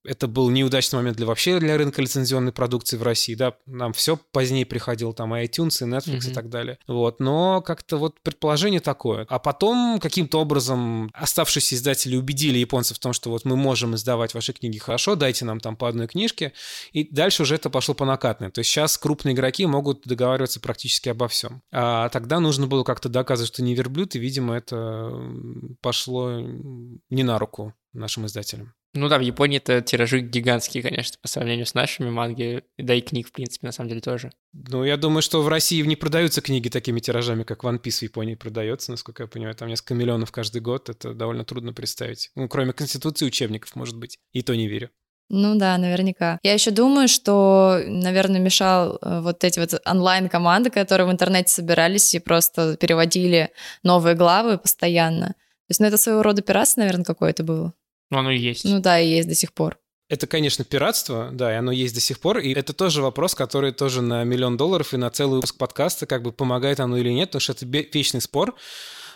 это 0.04 0.28
был 0.28 0.50
неудачный 0.50 0.98
момент 0.98 1.16
для 1.16 1.26
вообще 1.26 1.58
для 1.58 1.76
рынка 1.76 2.02
лицензионной 2.02 2.52
продукции 2.52 2.96
в 2.96 3.02
России, 3.02 3.34
да, 3.34 3.54
нам 3.66 3.92
все 3.92 4.18
позднее 4.32 4.66
приходил, 4.66 5.12
там 5.12 5.34
и 5.34 5.44
iTunes, 5.44 5.82
и 5.82 5.90
Netflix 5.90 6.20
mm-hmm. 6.20 6.30
и 6.30 6.34
так 6.34 6.48
далее. 6.48 6.78
Вот, 6.86 7.20
но 7.20 7.62
как-то 7.62 7.96
вот 7.96 8.20
предположение 8.20 8.80
такое. 8.80 9.26
А 9.28 9.38
потом 9.38 9.98
каким-то 10.00 10.40
образом 10.40 11.10
оставшиеся 11.14 11.76
издатели 11.76 12.16
убедили 12.16 12.58
японцев 12.58 12.98
в 12.98 13.00
том, 13.00 13.12
что 13.12 13.30
вот 13.30 13.44
мы 13.44 13.56
можем 13.56 13.94
издавать 13.94 14.34
ваши 14.34 14.52
книги 14.52 14.78
хорошо, 14.78 15.14
дайте 15.16 15.44
нам 15.44 15.60
там 15.60 15.76
по 15.76 15.88
одной 15.88 16.06
книжке, 16.06 16.52
и 16.92 17.08
дальше 17.10 17.42
уже 17.42 17.54
это 17.54 17.70
пошло 17.70 17.94
по 17.94 18.04
накатной. 18.04 18.50
То 18.50 18.60
есть 18.60 18.70
сейчас 18.70 18.98
крупные 18.98 19.34
игроки 19.34 19.66
могут 19.66 20.02
договариваться 20.04 20.60
практически 20.60 21.08
обо 21.08 21.28
всем. 21.28 21.62
А 21.72 22.08
тогда 22.10 22.40
нужно 22.40 22.66
было 22.66 22.84
как-то 22.84 23.08
доказывать, 23.08 23.52
что 23.52 23.62
не 23.62 23.74
верблюд, 23.74 24.14
и, 24.14 24.18
видимо, 24.18 24.54
это 24.54 25.10
пошло 25.80 26.40
не 27.10 27.22
на 27.22 27.38
руку 27.38 27.74
нашим 27.92 28.26
издателям. 28.26 28.74
Ну 28.94 29.08
да, 29.08 29.18
в 29.18 29.22
Японии 29.22 29.58
это 29.58 29.82
тиражи 29.82 30.20
гигантские, 30.20 30.82
конечно, 30.82 31.18
по 31.20 31.26
сравнению 31.26 31.66
с 31.66 31.74
нашими 31.74 32.10
манги, 32.10 32.62
да 32.78 32.94
и 32.94 33.00
книг, 33.00 33.28
в 33.28 33.32
принципе, 33.32 33.66
на 33.66 33.72
самом 33.72 33.88
деле 33.88 34.00
тоже. 34.00 34.30
Ну, 34.52 34.84
я 34.84 34.96
думаю, 34.96 35.20
что 35.20 35.42
в 35.42 35.48
России 35.48 35.82
не 35.82 35.96
продаются 35.96 36.40
книги 36.40 36.68
такими 36.68 37.00
тиражами, 37.00 37.42
как 37.42 37.64
One 37.64 37.82
Piece 37.82 37.98
в 37.98 38.02
Японии 38.02 38.36
продается, 38.36 38.92
насколько 38.92 39.24
я 39.24 39.26
понимаю. 39.26 39.56
Там 39.56 39.68
несколько 39.68 39.94
миллионов 39.94 40.30
каждый 40.30 40.62
год, 40.62 40.88
это 40.88 41.12
довольно 41.12 41.44
трудно 41.44 41.72
представить. 41.72 42.30
Ну, 42.36 42.48
кроме 42.48 42.72
Конституции 42.72 43.26
учебников, 43.26 43.74
может 43.74 43.98
быть. 43.98 44.18
И 44.32 44.42
то 44.42 44.54
не 44.54 44.68
верю. 44.68 44.90
Ну 45.30 45.56
да, 45.56 45.76
наверняка. 45.78 46.38
Я 46.42 46.52
еще 46.52 46.70
думаю, 46.70 47.08
что, 47.08 47.80
наверное, 47.86 48.40
мешал 48.40 48.98
э, 49.00 49.20
вот 49.20 49.42
эти 49.42 49.58
вот 49.58 49.74
онлайн-команды, 49.84 50.70
которые 50.70 51.08
в 51.08 51.10
интернете 51.10 51.50
собирались 51.50 52.14
и 52.14 52.20
просто 52.20 52.76
переводили 52.76 53.50
новые 53.82 54.14
главы 54.14 54.58
постоянно. 54.58 55.28
То 55.28 55.70
есть, 55.70 55.80
ну, 55.80 55.86
это 55.86 55.96
своего 55.96 56.22
рода 56.22 56.42
пиратство, 56.42 56.80
наверное, 56.80 57.04
какое-то 57.04 57.42
было. 57.42 57.72
Ну, 58.10 58.18
оно 58.18 58.30
и 58.30 58.38
есть. 58.38 58.64
Ну 58.64 58.80
да, 58.80 59.00
и 59.00 59.08
есть 59.08 59.28
до 59.28 59.34
сих 59.34 59.52
пор. 59.52 59.78
Это, 60.10 60.26
конечно, 60.26 60.64
пиратство, 60.64 61.30
да, 61.32 61.52
и 61.52 61.56
оно 61.56 61.72
есть 61.72 61.94
до 61.94 62.00
сих 62.00 62.20
пор, 62.20 62.38
и 62.38 62.52
это 62.52 62.74
тоже 62.74 63.00
вопрос, 63.00 63.34
который 63.34 63.72
тоже 63.72 64.02
на 64.02 64.22
миллион 64.22 64.58
долларов 64.58 64.92
и 64.92 64.98
на 64.98 65.08
целый 65.10 65.36
выпуск 65.36 65.56
подкаста, 65.56 66.06
как 66.06 66.22
бы 66.22 66.30
помогает 66.30 66.78
оно 66.78 66.98
или 66.98 67.08
нет, 67.08 67.30
потому 67.30 67.40
что 67.40 67.52
это 67.52 67.64
вечный 67.64 68.20
спор. 68.20 68.54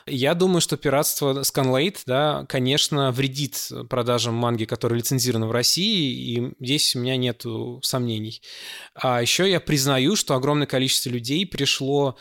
Я 0.07 0.33
думаю, 0.33 0.63
что 0.63 0.79
пиратство 0.79 1.43
Scanlate, 1.43 1.99
да, 2.07 2.47
конечно, 2.49 3.13
вредит 3.13 3.71
продажам 3.91 4.35
манги, 4.35 4.65
которые 4.65 5.01
лицензированы 5.01 5.47
в 5.47 5.53
России, 5.53 6.11
и 6.11 6.55
здесь 6.59 6.97
у 6.97 7.01
меня 7.01 7.19
нет 7.19 7.45
сомнений. 7.83 8.41
А 8.95 9.21
еще 9.21 9.49
я 9.49 9.61
признаю, 9.61 10.17
что 10.17 10.35
огромное 10.35 10.67
количество 10.67 11.11
людей 11.11 11.47
пришло 11.47 12.17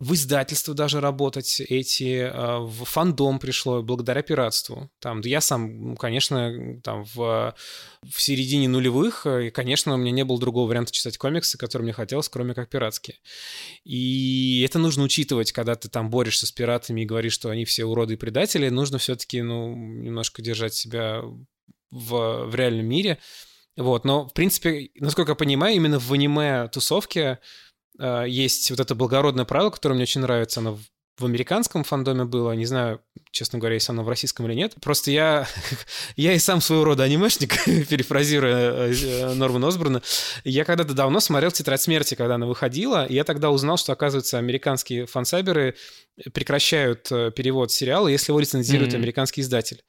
в 0.00 0.14
издательство 0.14 0.72
даже 0.72 0.98
работать 0.98 1.60
эти, 1.60 2.22
а, 2.32 2.60
в 2.60 2.84
фандом 2.84 3.38
пришло 3.38 3.82
благодаря 3.82 4.22
пиратству. 4.22 4.90
Там, 4.98 5.20
я 5.20 5.42
сам, 5.42 5.94
конечно, 5.96 6.80
там 6.82 7.04
в, 7.04 7.54
в 8.02 8.22
середине 8.22 8.66
нулевых, 8.66 9.26
э, 9.26 9.48
и, 9.48 9.50
конечно, 9.50 9.92
у 9.92 9.98
меня 9.98 10.10
не 10.10 10.24
было 10.24 10.40
другого 10.40 10.70
варианта 10.70 10.90
читать 10.90 11.18
комиксы, 11.18 11.58
который 11.58 11.82
мне 11.82 11.92
хотелось, 11.92 12.30
кроме 12.30 12.54
как 12.54 12.70
пиратские. 12.70 13.18
И 13.84 14.62
это 14.66 14.78
нужно 14.78 15.04
учитывать, 15.04 15.52
когда 15.52 15.74
ты 15.74 15.90
там 15.90 16.08
борешься 16.08 16.46
с 16.46 16.52
пиратами 16.52 17.02
и 17.02 17.06
говоришь, 17.06 17.34
что 17.34 17.50
они 17.50 17.66
все 17.66 17.84
уроды 17.84 18.14
и 18.14 18.16
предатели, 18.16 18.70
нужно 18.70 18.96
все-таки, 18.96 19.42
ну, 19.42 19.76
немножко 19.76 20.40
держать 20.40 20.72
себя 20.72 21.20
в, 21.90 22.46
в 22.46 22.54
реальном 22.54 22.86
мире. 22.86 23.18
Вот, 23.76 24.06
но, 24.06 24.26
в 24.26 24.32
принципе, 24.32 24.88
насколько 24.94 25.32
я 25.32 25.36
понимаю, 25.36 25.76
именно 25.76 25.98
в 25.98 26.10
аниме-тусовке 26.10 27.20
Э, 27.20 27.36
есть 28.26 28.70
вот 28.70 28.80
это 28.80 28.94
благородное 28.94 29.44
правило, 29.44 29.70
которое 29.70 29.94
мне 29.94 30.04
очень 30.04 30.20
нравится, 30.20 30.60
оно 30.60 30.78
в 31.20 31.24
американском 31.26 31.84
фандоме 31.84 32.24
было, 32.24 32.52
не 32.52 32.64
знаю, 32.66 33.00
честно 33.30 33.58
говоря, 33.58 33.74
если 33.74 33.92
оно 33.92 34.02
в 34.02 34.08
российском 34.08 34.46
или 34.46 34.54
нет. 34.54 34.74
Просто 34.80 35.10
я, 35.10 35.46
я 36.16 36.32
и 36.32 36.38
сам 36.38 36.60
своего 36.60 36.84
рода 36.84 37.04
анимешник, 37.04 37.62
перефразируя 37.88 38.90
э, 38.90 39.34
Нормана 39.34 39.68
Осборна. 39.68 40.02
Я 40.44 40.64
когда-то 40.64 40.94
давно 40.94 41.20
смотрел 41.20 41.50
«Тетрадь 41.50 41.82
смерти», 41.82 42.14
когда 42.14 42.36
она 42.36 42.46
выходила, 42.46 43.04
и 43.04 43.14
я 43.14 43.24
тогда 43.24 43.50
узнал, 43.50 43.76
что, 43.76 43.92
оказывается, 43.92 44.38
американские 44.38 45.06
фансайберы 45.06 45.76
прекращают 46.32 47.10
э, 47.12 47.30
перевод 47.30 47.70
сериала, 47.70 48.08
если 48.08 48.32
его 48.32 48.40
лицензирует 48.40 48.92
mm-hmm. 48.92 48.96
американский 48.96 49.40
издатель. 49.42 49.82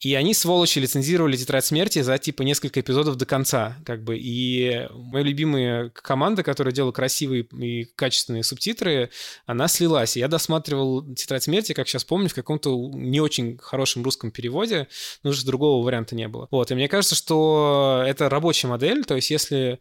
И 0.00 0.14
они, 0.14 0.32
сволочи, 0.32 0.78
лицензировали 0.78 1.36
«Тетрадь 1.36 1.64
смерти» 1.64 2.02
за, 2.02 2.18
типа, 2.18 2.42
несколько 2.42 2.80
эпизодов 2.80 3.16
до 3.16 3.26
конца, 3.26 3.76
как 3.84 4.04
бы. 4.04 4.16
И 4.16 4.86
моя 4.92 5.24
любимая 5.24 5.90
команда, 5.90 6.44
которая 6.44 6.72
делала 6.72 6.92
красивые 6.92 7.42
и 7.42 7.84
качественные 7.96 8.44
субтитры, 8.44 9.10
она 9.44 9.66
слилась. 9.66 10.16
И 10.16 10.20
я 10.20 10.28
досматривал 10.28 11.14
«Тетрадь 11.14 11.42
смерти», 11.42 11.72
как 11.72 11.88
сейчас 11.88 12.04
помню, 12.04 12.28
в 12.28 12.34
каком-то 12.34 12.90
не 12.94 13.20
очень 13.20 13.58
хорошем 13.58 14.04
русском 14.04 14.30
переводе, 14.30 14.86
но 15.24 15.30
уже 15.30 15.44
другого 15.44 15.84
варианта 15.84 16.14
не 16.14 16.28
было. 16.28 16.46
Вот, 16.52 16.70
и 16.70 16.74
мне 16.76 16.86
кажется, 16.88 17.16
что 17.16 18.04
это 18.06 18.28
рабочая 18.28 18.68
модель, 18.68 19.04
то 19.04 19.16
есть 19.16 19.30
если 19.30 19.80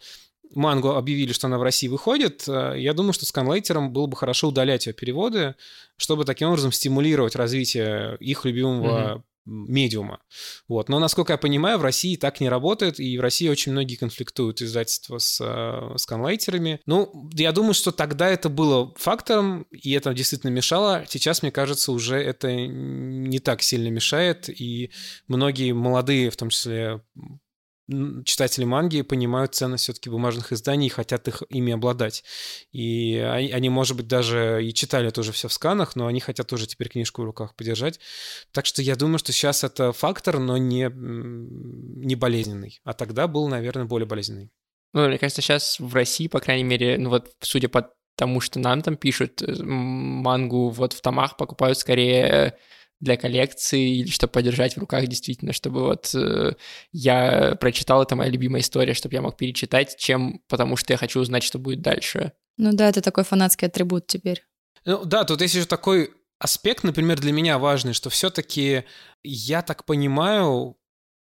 мангу 0.55 0.91
объявили, 0.91 1.33
что 1.33 1.47
она 1.47 1.59
в 1.59 1.63
России 1.63 1.87
выходит, 1.87 2.45
э, 2.47 2.75
я 2.77 2.93
думаю, 2.93 3.13
что 3.13 3.25
сканлайтерам 3.25 3.91
было 3.91 4.07
бы 4.07 4.15
хорошо 4.15 4.47
удалять 4.47 4.87
ее 4.87 4.93
переводы, 4.93 5.55
чтобы 5.97 6.23
таким 6.25 6.47
образом 6.47 6.71
стимулировать 6.71 7.35
развитие 7.35 8.17
их 8.19 8.45
любимого 8.45 9.17
mm-hmm 9.17 9.21
медиума. 9.47 10.19
Вот. 10.67 10.89
Но, 10.89 10.99
насколько 10.99 11.33
я 11.33 11.37
понимаю, 11.37 11.79
в 11.79 11.83
России 11.83 12.15
так 12.15 12.39
не 12.41 12.49
работает, 12.49 12.99
и 12.99 13.17
в 13.17 13.21
России 13.21 13.47
очень 13.47 13.71
многие 13.71 13.95
конфликтуют 13.95 14.61
издательства 14.61 15.17
с 15.17 15.39
э, 15.41 15.97
сканлайтерами. 15.97 16.81
Ну, 16.85 17.29
я 17.33 17.51
думаю, 17.51 17.73
что 17.73 17.91
тогда 17.91 18.29
это 18.29 18.49
было 18.49 18.93
фактором, 18.97 19.63
и 19.71 19.91
это 19.93 20.13
действительно 20.13 20.51
мешало. 20.51 21.05
Сейчас, 21.07 21.41
мне 21.41 21.51
кажется, 21.51 21.91
уже 21.91 22.17
это 22.17 22.53
не 22.55 23.39
так 23.39 23.61
сильно 23.61 23.87
мешает, 23.89 24.49
и 24.49 24.91
многие 25.27 25.71
молодые, 25.71 26.29
в 26.29 26.37
том 26.37 26.49
числе 26.49 27.01
читатели 28.25 28.65
манги 28.65 29.01
понимают 29.01 29.55
ценность 29.55 29.83
все-таки 29.83 30.09
бумажных 30.09 30.51
изданий 30.51 30.87
и 30.87 30.89
хотят 30.89 31.27
их 31.27 31.43
ими 31.49 31.73
обладать. 31.73 32.23
И 32.71 33.17
они, 33.17 33.51
они, 33.51 33.69
может 33.69 33.95
быть, 33.95 34.07
даже 34.07 34.59
и 34.63 34.73
читали 34.73 35.09
тоже 35.09 35.31
все 35.31 35.47
в 35.47 35.53
сканах, 35.53 35.95
но 35.95 36.07
они 36.07 36.19
хотят 36.19 36.47
тоже 36.47 36.67
теперь 36.67 36.89
книжку 36.89 37.21
в 37.21 37.25
руках 37.25 37.55
подержать. 37.55 37.99
Так 38.51 38.65
что 38.65 38.81
я 38.81 38.95
думаю, 38.95 39.19
что 39.19 39.31
сейчас 39.31 39.63
это 39.63 39.93
фактор, 39.93 40.39
но 40.39 40.57
не, 40.57 40.91
не 40.93 42.15
болезненный. 42.15 42.79
А 42.83 42.93
тогда 42.93 43.27
был, 43.27 43.47
наверное, 43.47 43.85
более 43.85 44.07
болезненный. 44.07 44.51
Ну, 44.93 45.07
мне 45.07 45.17
кажется, 45.17 45.41
сейчас 45.41 45.79
в 45.79 45.93
России, 45.93 46.27
по 46.27 46.39
крайней 46.39 46.63
мере, 46.63 46.97
ну 46.97 47.09
вот 47.09 47.31
судя 47.41 47.69
по 47.69 47.91
тому, 48.15 48.41
что 48.41 48.59
нам 48.59 48.81
там 48.81 48.97
пишут, 48.97 49.41
э, 49.41 49.63
мангу 49.63 50.69
вот 50.69 50.93
в 50.93 51.01
томах 51.01 51.37
покупают 51.37 51.77
скорее 51.77 52.57
для 52.99 53.17
коллекции 53.17 53.99
или 53.99 54.09
чтобы 54.09 54.31
подержать 54.31 54.75
в 54.75 54.79
руках 54.79 55.07
действительно, 55.07 55.53
чтобы 55.53 55.81
вот 55.81 56.13
э, 56.15 56.53
я 56.91 57.55
прочитал, 57.59 58.01
это 58.01 58.15
моя 58.15 58.31
любимая 58.31 58.61
история, 58.61 58.93
чтобы 58.93 59.15
я 59.15 59.21
мог 59.21 59.37
перечитать, 59.37 59.97
чем 59.97 60.41
потому 60.47 60.77
что 60.77 60.93
я 60.93 60.97
хочу 60.97 61.19
узнать, 61.19 61.43
что 61.43 61.59
будет 61.59 61.81
дальше. 61.81 62.33
Ну 62.57 62.71
да, 62.73 62.89
это 62.89 63.01
такой 63.01 63.23
фанатский 63.23 63.67
атрибут 63.67 64.07
теперь. 64.07 64.43
Ну 64.85 65.05
да, 65.05 65.25
тут 65.25 65.41
есть 65.41 65.53
еще 65.53 65.65
такой 65.65 66.11
аспект, 66.39 66.83
например, 66.83 67.19
для 67.19 67.31
меня 67.31 67.59
важный, 67.59 67.93
что 67.93 68.09
все-таки 68.09 68.83
я 69.23 69.61
так 69.61 69.85
понимаю, 69.85 70.77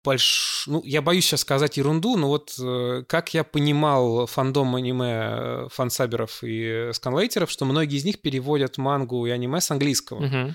больш... 0.04 0.64
ну, 0.66 0.82
я 0.84 1.02
боюсь 1.02 1.26
сейчас 1.26 1.40
сказать 1.40 1.76
ерунду, 1.76 2.16
но 2.16 2.28
вот 2.28 2.54
э, 2.58 3.04
как 3.06 3.34
я 3.34 3.44
понимал 3.44 4.26
фандом 4.26 4.74
аниме 4.76 5.12
э, 5.12 5.68
фансаберов 5.70 6.42
и 6.42 6.90
сканлейтеров, 6.92 7.50
что 7.50 7.64
многие 7.64 7.96
из 7.96 8.04
них 8.04 8.20
переводят 8.20 8.78
мангу 8.78 9.26
и 9.26 9.30
аниме 9.30 9.60
с 9.60 9.70
английского. 9.70 10.22
Uh-huh. 10.22 10.54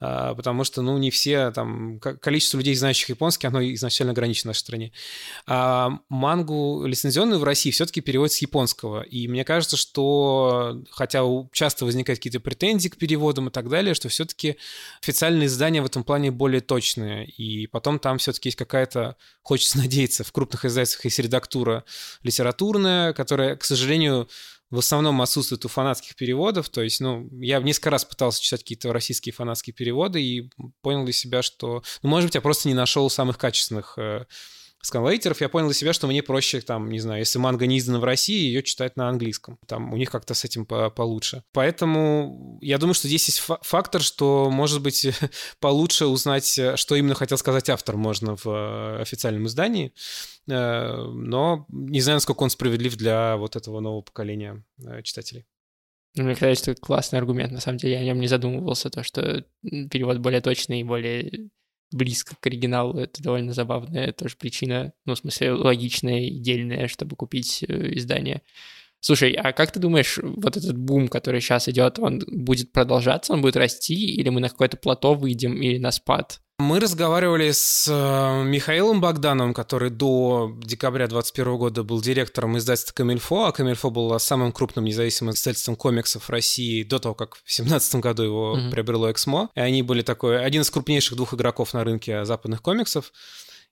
А, 0.00 0.34
потому 0.34 0.64
что, 0.64 0.82
ну, 0.82 0.98
не 0.98 1.10
все, 1.10 1.50
там, 1.50 2.00
количество 2.00 2.58
людей, 2.58 2.74
знающих 2.74 3.10
японский, 3.10 3.46
оно 3.46 3.62
изначально 3.74 4.12
ограничено 4.12 4.48
в 4.48 4.50
нашей 4.50 4.60
стране. 4.60 4.92
А 5.46 5.98
мангу 6.08 6.84
лицензионную 6.86 7.38
в 7.38 7.44
России 7.44 7.70
все-таки 7.70 8.00
переводят 8.00 8.32
с 8.32 8.38
японского, 8.38 9.02
и 9.02 9.28
мне 9.28 9.44
кажется, 9.44 9.76
что, 9.76 10.82
хотя 10.90 11.22
часто 11.52 11.84
возникают 11.84 12.18
какие-то 12.18 12.40
претензии 12.40 12.88
к 12.88 12.96
переводам 12.96 13.48
и 13.48 13.50
так 13.50 13.68
далее, 13.68 13.94
что 13.94 14.08
все-таки 14.08 14.56
официальные 15.00 15.46
издания 15.46 15.80
в 15.80 15.86
этом 15.86 16.04
плане 16.04 16.30
более 16.30 16.60
точные, 16.60 17.26
и 17.26 17.66
потом 17.66 17.98
там 17.98 18.18
все-таки 18.18 18.48
есть 18.48 18.58
какая-то, 18.58 19.16
хочется 19.42 19.78
надеяться, 19.84 20.24
в 20.24 20.32
крупных 20.32 20.64
издательствах 20.64 21.04
есть 21.04 21.18
редактура 21.18 21.84
литературная, 22.22 23.12
которая, 23.12 23.56
к 23.56 23.64
сожалению, 23.64 24.28
в 24.74 24.78
основном 24.78 25.22
отсутствует 25.22 25.64
у 25.64 25.68
фанатских 25.68 26.16
переводов. 26.16 26.68
То 26.68 26.82
есть, 26.82 27.00
ну, 27.00 27.28
я 27.40 27.60
несколько 27.60 27.90
раз 27.90 28.04
пытался 28.04 28.42
читать 28.42 28.60
какие-то 28.60 28.92
российские 28.92 29.32
фанатские 29.32 29.72
переводы 29.72 30.20
и 30.20 30.50
понял 30.82 31.04
для 31.04 31.12
себя, 31.12 31.42
что, 31.42 31.84
ну, 32.02 32.08
может 32.08 32.28
быть, 32.28 32.34
я 32.34 32.40
просто 32.40 32.66
не 32.68 32.74
нашел 32.74 33.08
самых 33.08 33.38
качественных 33.38 33.96
э, 33.98 34.24
сканлайтеров, 34.84 35.40
я 35.40 35.48
понял 35.48 35.66
для 35.68 35.74
себя, 35.74 35.92
что 35.92 36.06
мне 36.06 36.22
проще, 36.22 36.60
там, 36.60 36.90
не 36.90 37.00
знаю, 37.00 37.20
если 37.20 37.38
манга 37.38 37.66
не 37.66 37.78
издана 37.78 38.00
в 38.00 38.04
России, 38.04 38.46
ее 38.46 38.62
читать 38.62 38.96
на 38.96 39.08
английском. 39.08 39.58
Там 39.66 39.92
у 39.92 39.96
них 39.96 40.10
как-то 40.10 40.34
с 40.34 40.44
этим 40.44 40.66
по 40.66 40.90
получше. 40.90 41.42
Поэтому 41.52 42.58
я 42.60 42.78
думаю, 42.78 42.94
что 42.94 43.08
здесь 43.08 43.26
есть 43.26 43.42
фактор, 43.62 44.02
что, 44.02 44.50
может 44.50 44.82
быть, 44.82 45.06
получше 45.60 46.06
узнать, 46.06 46.60
что 46.76 46.94
именно 46.96 47.14
хотел 47.14 47.38
сказать 47.38 47.70
автор 47.70 47.96
можно 47.96 48.36
в 48.36 48.46
э, 48.46 49.02
официальном 49.02 49.46
издании. 49.46 49.92
Э, 50.48 50.96
но 50.96 51.66
не 51.70 52.00
знаю, 52.00 52.16
насколько 52.16 52.42
он 52.42 52.50
справедлив 52.50 52.96
для 52.96 53.36
вот 53.36 53.56
этого 53.56 53.80
нового 53.80 54.02
поколения 54.02 54.62
э, 54.78 55.02
читателей. 55.02 55.46
Ну, 56.16 56.24
мне 56.24 56.36
кажется, 56.36 56.70
это 56.70 56.80
классный 56.80 57.18
аргумент. 57.18 57.52
На 57.52 57.60
самом 57.60 57.78
деле, 57.78 57.94
я 57.94 58.00
о 58.00 58.04
нем 58.04 58.20
не 58.20 58.28
задумывался, 58.28 58.88
то, 58.88 59.02
что 59.02 59.44
перевод 59.62 60.18
более 60.18 60.40
точный 60.40 60.80
и 60.80 60.84
более 60.84 61.48
близко 61.94 62.34
к 62.38 62.46
оригиналу. 62.46 62.98
Это 62.98 63.22
довольно 63.22 63.52
забавная 63.52 64.12
тоже 64.12 64.36
причина, 64.36 64.92
ну, 65.04 65.14
в 65.14 65.18
смысле, 65.18 65.52
логичная 65.52 66.22
и 66.22 66.38
дельная, 66.38 66.88
чтобы 66.88 67.16
купить 67.16 67.64
э, 67.66 67.94
издание. 67.94 68.42
Слушай, 69.04 69.32
а 69.32 69.52
как 69.52 69.70
ты 69.70 69.80
думаешь, 69.80 70.18
вот 70.22 70.56
этот 70.56 70.78
бум, 70.78 71.08
который 71.08 71.42
сейчас 71.42 71.68
идет, 71.68 71.98
он 71.98 72.22
будет 72.26 72.72
продолжаться, 72.72 73.34
он 73.34 73.42
будет 73.42 73.54
расти, 73.54 73.94
или 73.94 74.30
мы 74.30 74.40
на 74.40 74.48
какое-то 74.48 74.78
плато 74.78 75.12
выйдем, 75.12 75.60
или 75.60 75.76
на 75.76 75.90
спад? 75.90 76.40
Мы 76.58 76.80
разговаривали 76.80 77.50
с 77.50 77.86
э, 77.86 78.44
Михаилом 78.44 79.02
Богдановым, 79.02 79.52
который 79.52 79.90
до 79.90 80.56
декабря 80.62 81.06
2021 81.06 81.56
года 81.58 81.82
был 81.82 82.00
директором 82.00 82.56
издательства 82.56 82.94
Камильфо, 82.94 83.44
а 83.44 83.52
Камильфо 83.52 83.90
было 83.90 84.16
самым 84.16 84.52
крупным 84.52 84.86
независимым 84.86 85.34
издательством 85.34 85.76
комиксов 85.76 86.30
России 86.30 86.82
до 86.82 86.98
того, 86.98 87.14
как 87.14 87.34
в 87.34 87.42
2017 87.42 87.96
году 87.96 88.22
его 88.22 88.56
mm-hmm. 88.56 88.70
приобрело 88.70 89.12
Эксмо. 89.12 89.50
И 89.54 89.60
они 89.60 89.82
были 89.82 90.00
такой, 90.00 90.42
один 90.42 90.62
из 90.62 90.70
крупнейших 90.70 91.16
двух 91.18 91.34
игроков 91.34 91.74
на 91.74 91.84
рынке 91.84 92.24
западных 92.24 92.62
комиксов. 92.62 93.12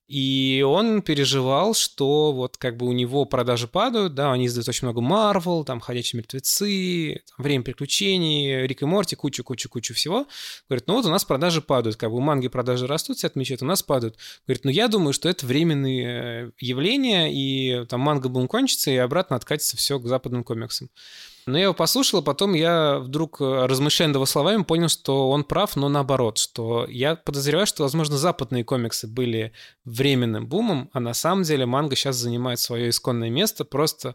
И 0.08 0.64
он 0.66 1.00
переживал, 1.00 1.74
что 1.74 2.32
вот 2.32 2.56
как 2.58 2.76
бы 2.76 2.86
у 2.86 2.92
него 2.92 3.24
продажи 3.24 3.66
падают, 3.68 4.14
да, 4.14 4.32
они 4.32 4.46
издают 4.46 4.68
очень 4.68 4.86
много 4.86 5.00
Марвел, 5.00 5.64
там 5.64 5.80
«Ходячие 5.80 6.18
мертвецы», 6.18 7.22
там, 7.36 7.44
«Время 7.44 7.64
приключений», 7.64 8.66
«Рик 8.66 8.82
и 8.82 8.84
Морти», 8.84 9.16
кучу-кучу-кучу 9.16 9.94
всего. 9.94 10.26
Говорит, 10.68 10.86
ну 10.86 10.94
вот 10.94 11.06
у 11.06 11.10
нас 11.10 11.24
продажи 11.24 11.62
падают, 11.62 11.96
как 11.96 12.10
бы 12.10 12.16
у 12.16 12.20
манги 12.20 12.48
продажи 12.48 12.86
растут, 12.86 13.18
все 13.18 13.28
отмечают, 13.28 13.62
у 13.62 13.66
нас 13.66 13.82
падают. 13.82 14.16
Говорит, 14.46 14.64
ну 14.64 14.70
я 14.70 14.88
думаю, 14.88 15.12
что 15.12 15.28
это 15.28 15.46
временные 15.46 16.06
э, 16.06 16.50
явления, 16.58 17.32
и 17.32 17.86
там 17.86 18.00
манга 18.00 18.28
бум 18.28 18.48
кончится, 18.48 18.90
и 18.90 18.96
обратно 18.96 19.36
откатится 19.36 19.76
все 19.76 19.98
к 19.98 20.06
западным 20.06 20.44
комиксам. 20.44 20.90
Но 21.46 21.58
я 21.58 21.64
его 21.64 21.74
послушал, 21.74 22.20
а 22.20 22.22
потом 22.22 22.54
я 22.54 22.98
вдруг, 23.00 23.40
э, 23.40 23.66
размышляя 23.66 24.08
над 24.08 24.16
его 24.16 24.26
словами, 24.26 24.62
понял, 24.62 24.88
что 24.88 25.30
он 25.30 25.42
прав, 25.42 25.74
но 25.74 25.88
наоборот, 25.88 26.38
что 26.38 26.86
я 26.88 27.16
подозреваю, 27.16 27.66
что, 27.66 27.82
возможно, 27.82 28.16
западные 28.16 28.64
комиксы 28.64 29.08
были 29.08 29.52
временным 29.84 30.46
бумом, 30.46 30.88
а 30.92 31.00
на 31.00 31.14
самом 31.14 31.42
деле 31.42 31.66
манга 31.66 31.96
сейчас 31.96 32.16
занимает 32.16 32.60
свое 32.60 32.90
исконное 32.90 33.30
место. 33.30 33.64
Просто 33.64 34.14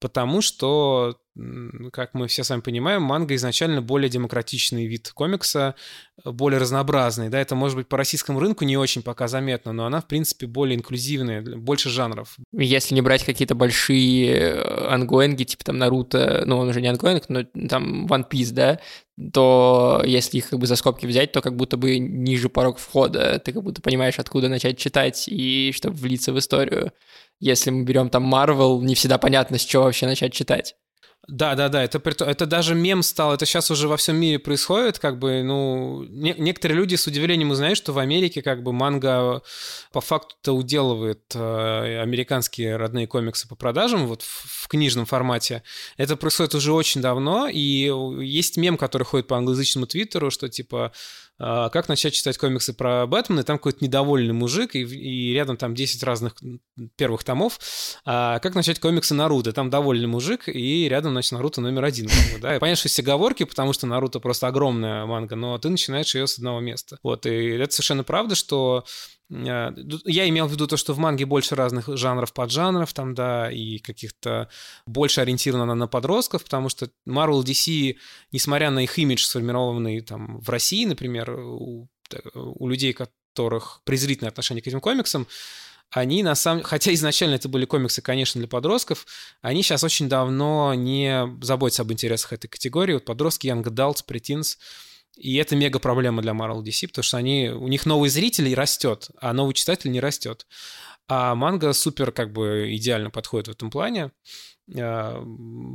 потому, 0.00 0.40
что 0.40 1.18
как 1.92 2.14
мы 2.14 2.26
все 2.26 2.42
с 2.42 2.50
вами 2.50 2.60
понимаем, 2.60 3.02
манга 3.02 3.34
изначально 3.36 3.80
более 3.80 4.08
демократичный 4.08 4.86
вид 4.86 5.10
комикса, 5.12 5.76
более 6.24 6.58
разнообразный. 6.58 7.28
Да, 7.28 7.40
это 7.40 7.54
может 7.54 7.76
быть 7.76 7.88
по 7.88 7.96
российскому 7.96 8.40
рынку 8.40 8.64
не 8.64 8.76
очень 8.76 9.02
пока 9.02 9.28
заметно, 9.28 9.72
но 9.72 9.86
она, 9.86 10.00
в 10.00 10.06
принципе, 10.06 10.46
более 10.46 10.76
инклюзивная, 10.76 11.42
больше 11.42 11.90
жанров. 11.90 12.36
Если 12.52 12.94
не 12.94 13.02
брать 13.02 13.24
какие-то 13.24 13.54
большие 13.54 14.34
э, 14.34 14.88
ongoing 14.88 15.32
и, 15.32 15.44
типа 15.44 15.64
там 15.64 15.78
Наруто, 15.78 16.42
ну, 16.44 16.58
он 16.58 16.68
уже 16.68 16.80
не 16.80 16.88
ongoing, 16.88 17.28
но 17.28 17.44
там 17.44 18.06
One 18.06 18.28
Piece, 18.28 18.52
да, 18.52 18.80
то 19.32 20.02
если 20.06 20.38
их 20.38 20.50
как 20.50 20.58
бы 20.60 20.66
за 20.66 20.76
скобки 20.76 21.06
взять, 21.06 21.32
то 21.32 21.40
как 21.40 21.56
будто 21.56 21.76
бы 21.76 21.98
ниже 21.98 22.48
порог 22.48 22.78
входа, 22.78 23.38
ты 23.38 23.52
как 23.52 23.62
будто 23.62 23.82
понимаешь, 23.82 24.18
откуда 24.18 24.48
начать 24.48 24.78
читать 24.78 25.24
и 25.28 25.72
чтобы 25.74 25.96
влиться 25.96 26.32
в 26.32 26.38
историю. 26.38 26.92
Если 27.40 27.70
мы 27.70 27.84
берем 27.84 28.10
там 28.10 28.32
Marvel, 28.32 28.80
не 28.82 28.94
всегда 28.94 29.18
понятно, 29.18 29.58
с 29.58 29.62
чего 29.62 29.84
вообще 29.84 30.06
начать 30.06 30.32
читать. 30.32 30.76
Да, 31.28 31.54
да, 31.54 31.68
да, 31.68 31.84
это, 31.84 32.00
это 32.24 32.46
даже 32.46 32.74
мем 32.74 33.02
стал, 33.02 33.34
это 33.34 33.44
сейчас 33.44 33.70
уже 33.70 33.86
во 33.86 33.98
всем 33.98 34.16
мире 34.16 34.38
происходит, 34.38 34.98
как 34.98 35.18
бы, 35.18 35.42
ну, 35.42 36.02
не, 36.08 36.34
некоторые 36.38 36.78
люди 36.78 36.94
с 36.94 37.06
удивлением 37.06 37.50
узнают, 37.50 37.76
что 37.76 37.92
в 37.92 37.98
Америке 37.98 38.40
как 38.40 38.62
бы 38.62 38.72
манга 38.72 39.42
по 39.92 40.00
факту-то 40.00 40.52
уделывает 40.52 41.20
э, 41.34 42.00
американские 42.00 42.76
родные 42.76 43.06
комиксы 43.06 43.46
по 43.46 43.56
продажам 43.56 44.06
вот 44.06 44.22
в, 44.22 44.64
в 44.64 44.68
книжном 44.68 45.04
формате. 45.04 45.62
Это 45.98 46.16
происходит 46.16 46.54
уже 46.54 46.72
очень 46.72 47.02
давно, 47.02 47.46
и 47.46 47.92
есть 48.24 48.56
мем, 48.56 48.78
который 48.78 49.02
ходит 49.02 49.26
по 49.26 49.36
англоязычному 49.36 49.86
твиттеру, 49.86 50.30
что 50.30 50.48
типа 50.48 50.92
как 51.38 51.88
начать 51.88 52.14
читать 52.14 52.36
комиксы 52.38 52.72
про 52.72 53.06
Бэтмена, 53.06 53.40
и 53.40 53.44
там 53.44 53.58
какой-то 53.58 53.84
недовольный 53.84 54.34
мужик, 54.34 54.74
и, 54.74 54.80
и 54.80 55.32
рядом 55.32 55.56
там 55.56 55.74
10 55.74 56.02
разных 56.02 56.34
первых 56.96 57.24
томов. 57.24 57.58
А 58.04 58.38
как 58.40 58.54
начать 58.54 58.80
комиксы 58.80 59.14
Наруто, 59.14 59.52
там 59.52 59.70
довольный 59.70 60.08
мужик, 60.08 60.48
и 60.48 60.88
рядом, 60.88 61.12
значит, 61.12 61.32
Наруто 61.32 61.60
номер 61.60 61.84
один. 61.84 62.08
Да? 62.40 62.56
И 62.56 62.58
понятно, 62.58 62.76
что 62.76 62.86
есть 62.86 63.00
оговорки, 63.00 63.44
потому 63.44 63.72
что 63.72 63.86
Наруто 63.86 64.20
просто 64.20 64.46
огромная 64.46 65.06
манга, 65.06 65.36
но 65.36 65.58
ты 65.58 65.68
начинаешь 65.68 66.14
ее 66.14 66.26
с 66.26 66.38
одного 66.38 66.60
места. 66.60 66.98
Вот, 67.02 67.26
и 67.26 67.30
это 67.30 67.72
совершенно 67.72 68.04
правда, 68.04 68.34
что 68.34 68.58
а, 68.78 68.84
я 69.30 70.28
имел 70.28 70.46
в 70.46 70.52
виду 70.52 70.66
то, 70.66 70.76
что 70.76 70.94
в 70.94 70.98
манге 70.98 71.26
больше 71.26 71.54
разных 71.54 71.94
жанров, 71.96 72.32
поджанров 72.32 72.92
там, 72.94 73.14
да, 73.14 73.50
и 73.50 73.78
каких-то 73.78 74.48
больше 74.86 75.20
ориентировано 75.20 75.74
на 75.74 75.86
подростков, 75.86 76.44
потому 76.44 76.70
что 76.70 76.90
Marvel 77.06 77.42
DC, 77.42 77.96
несмотря 78.32 78.70
на 78.70 78.80
их 78.80 78.98
имидж, 78.98 79.24
сформированный 79.24 80.00
там 80.00 80.40
в 80.40 80.48
России, 80.48 80.86
например, 80.86 81.30
у, 81.30 81.88
у 82.34 82.68
людей, 82.68 82.94
которых 82.94 83.82
презрительное 83.84 84.30
отношение 84.30 84.62
к 84.62 84.66
этим 84.66 84.80
комиксам, 84.80 85.26
они 85.90 86.22
на 86.22 86.34
самом 86.34 86.62
хотя 86.62 86.92
изначально 86.94 87.34
это 87.34 87.48
были 87.48 87.64
комиксы, 87.64 88.00
конечно, 88.02 88.38
для 88.38 88.48
подростков, 88.48 89.06
они 89.42 89.62
сейчас 89.62 89.84
очень 89.84 90.08
давно 90.08 90.72
не 90.74 91.26
заботятся 91.42 91.82
об 91.82 91.92
интересах 91.92 92.32
этой 92.34 92.48
категории. 92.48 92.94
Вот 92.94 93.04
подростки, 93.04 93.46
young 93.46 93.62
adults, 93.62 94.04
preteens— 94.06 94.56
и 95.18 95.34
это 95.36 95.56
мега 95.56 95.80
проблема 95.80 96.22
для 96.22 96.32
Marvel 96.32 96.62
DC, 96.62 96.88
потому 96.88 97.02
что 97.02 97.16
они, 97.16 97.48
у 97.48 97.66
них 97.66 97.86
новый 97.86 98.08
зритель 98.08 98.54
растет, 98.54 99.10
а 99.20 99.32
новый 99.32 99.52
читатель 99.52 99.90
не 99.90 100.00
растет. 100.00 100.46
А 101.08 101.34
манга 101.34 101.72
супер 101.72 102.12
как 102.12 102.32
бы 102.32 102.68
идеально 102.76 103.10
подходит 103.10 103.48
в 103.48 103.50
этом 103.50 103.70
плане. 103.70 104.12
А, 104.76 105.24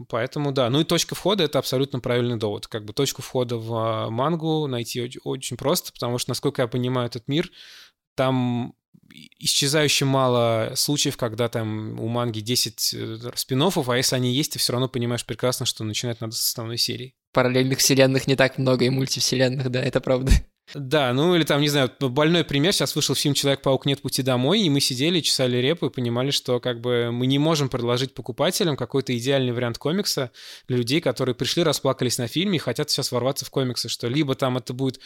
поэтому 0.07 0.53
да. 0.53 0.69
Ну 0.69 0.79
и 0.79 0.85
точка 0.85 1.15
входа— 1.15 1.43
это 1.45 1.59
абсолютно 1.59 1.99
правильный 1.99 2.37
довод. 2.37 2.67
Как 2.67 2.85
бы 2.85 2.93
точку 2.93 3.21
входа 3.21 3.57
в 3.57 3.73
а, 3.75 4.09
мангу 4.09 4.67
найти 4.67 5.19
очень 5.25 5.57
просто, 5.57 5.91
потому 5.91 6.19
что, 6.19 6.31
насколько 6.31 6.61
я 6.61 6.67
понимаю 6.69 7.07
этот 7.07 7.27
мир, 7.27 7.51
там 8.15 8.75
исчезающе 9.39 10.05
мало 10.05 10.71
случаев, 10.75 11.17
когда 11.17 11.49
там 11.49 11.99
у 11.99 12.07
манги 12.07 12.39
10 12.39 12.93
э, 12.93 13.31
спин 13.35 13.61
а 13.61 13.97
если 13.97 14.15
они 14.15 14.31
есть, 14.31 14.53
ты 14.53 14.59
все 14.59 14.71
равно 14.71 14.87
понимаешь 14.87 15.25
прекрасно, 15.25 15.65
что 15.65 15.83
начинать 15.83 16.21
надо 16.21 16.33
с 16.33 16.47
основной 16.47 16.77
серии 16.77 17.15
параллельных 17.33 17.79
вселенных 17.79 18.27
не 18.27 18.35
так 18.35 18.57
много 18.57 18.85
и 18.85 18.89
мультивселенных, 18.89 19.69
да, 19.69 19.81
это 19.81 19.99
правда. 19.99 20.31
Да, 20.73 21.13
ну 21.13 21.35
или 21.35 21.43
там, 21.43 21.61
не 21.61 21.67
знаю, 21.67 21.91
больной 21.99 22.43
пример, 22.43 22.73
сейчас 22.73 22.95
вышел 22.95 23.15
фильм 23.15 23.33
«Человек-паук. 23.33 23.85
Нет 23.85 24.01
пути 24.01 24.23
домой», 24.23 24.61
и 24.61 24.69
мы 24.69 24.79
сидели, 24.79 25.19
чесали 25.19 25.57
репу 25.57 25.87
и 25.87 25.89
понимали, 25.89 26.31
что 26.31 26.59
как 26.59 26.79
бы 26.79 27.11
мы 27.11 27.27
не 27.27 27.37
можем 27.37 27.69
предложить 27.69 28.13
покупателям 28.13 28.77
какой-то 28.77 29.15
идеальный 29.15 29.51
вариант 29.51 29.77
комикса 29.77 30.31
для 30.67 30.77
людей, 30.77 31.01
которые 31.01 31.35
пришли, 31.35 31.63
расплакались 31.63 32.17
на 32.17 32.27
фильме 32.27 32.55
и 32.55 32.59
хотят 32.59 32.89
сейчас 32.89 33.11
ворваться 33.11 33.45
в 33.45 33.49
комиксы, 33.49 33.89
что 33.89 34.07
либо 34.07 34.35
там 34.35 34.57
это 34.57 34.73
будет 34.73 34.99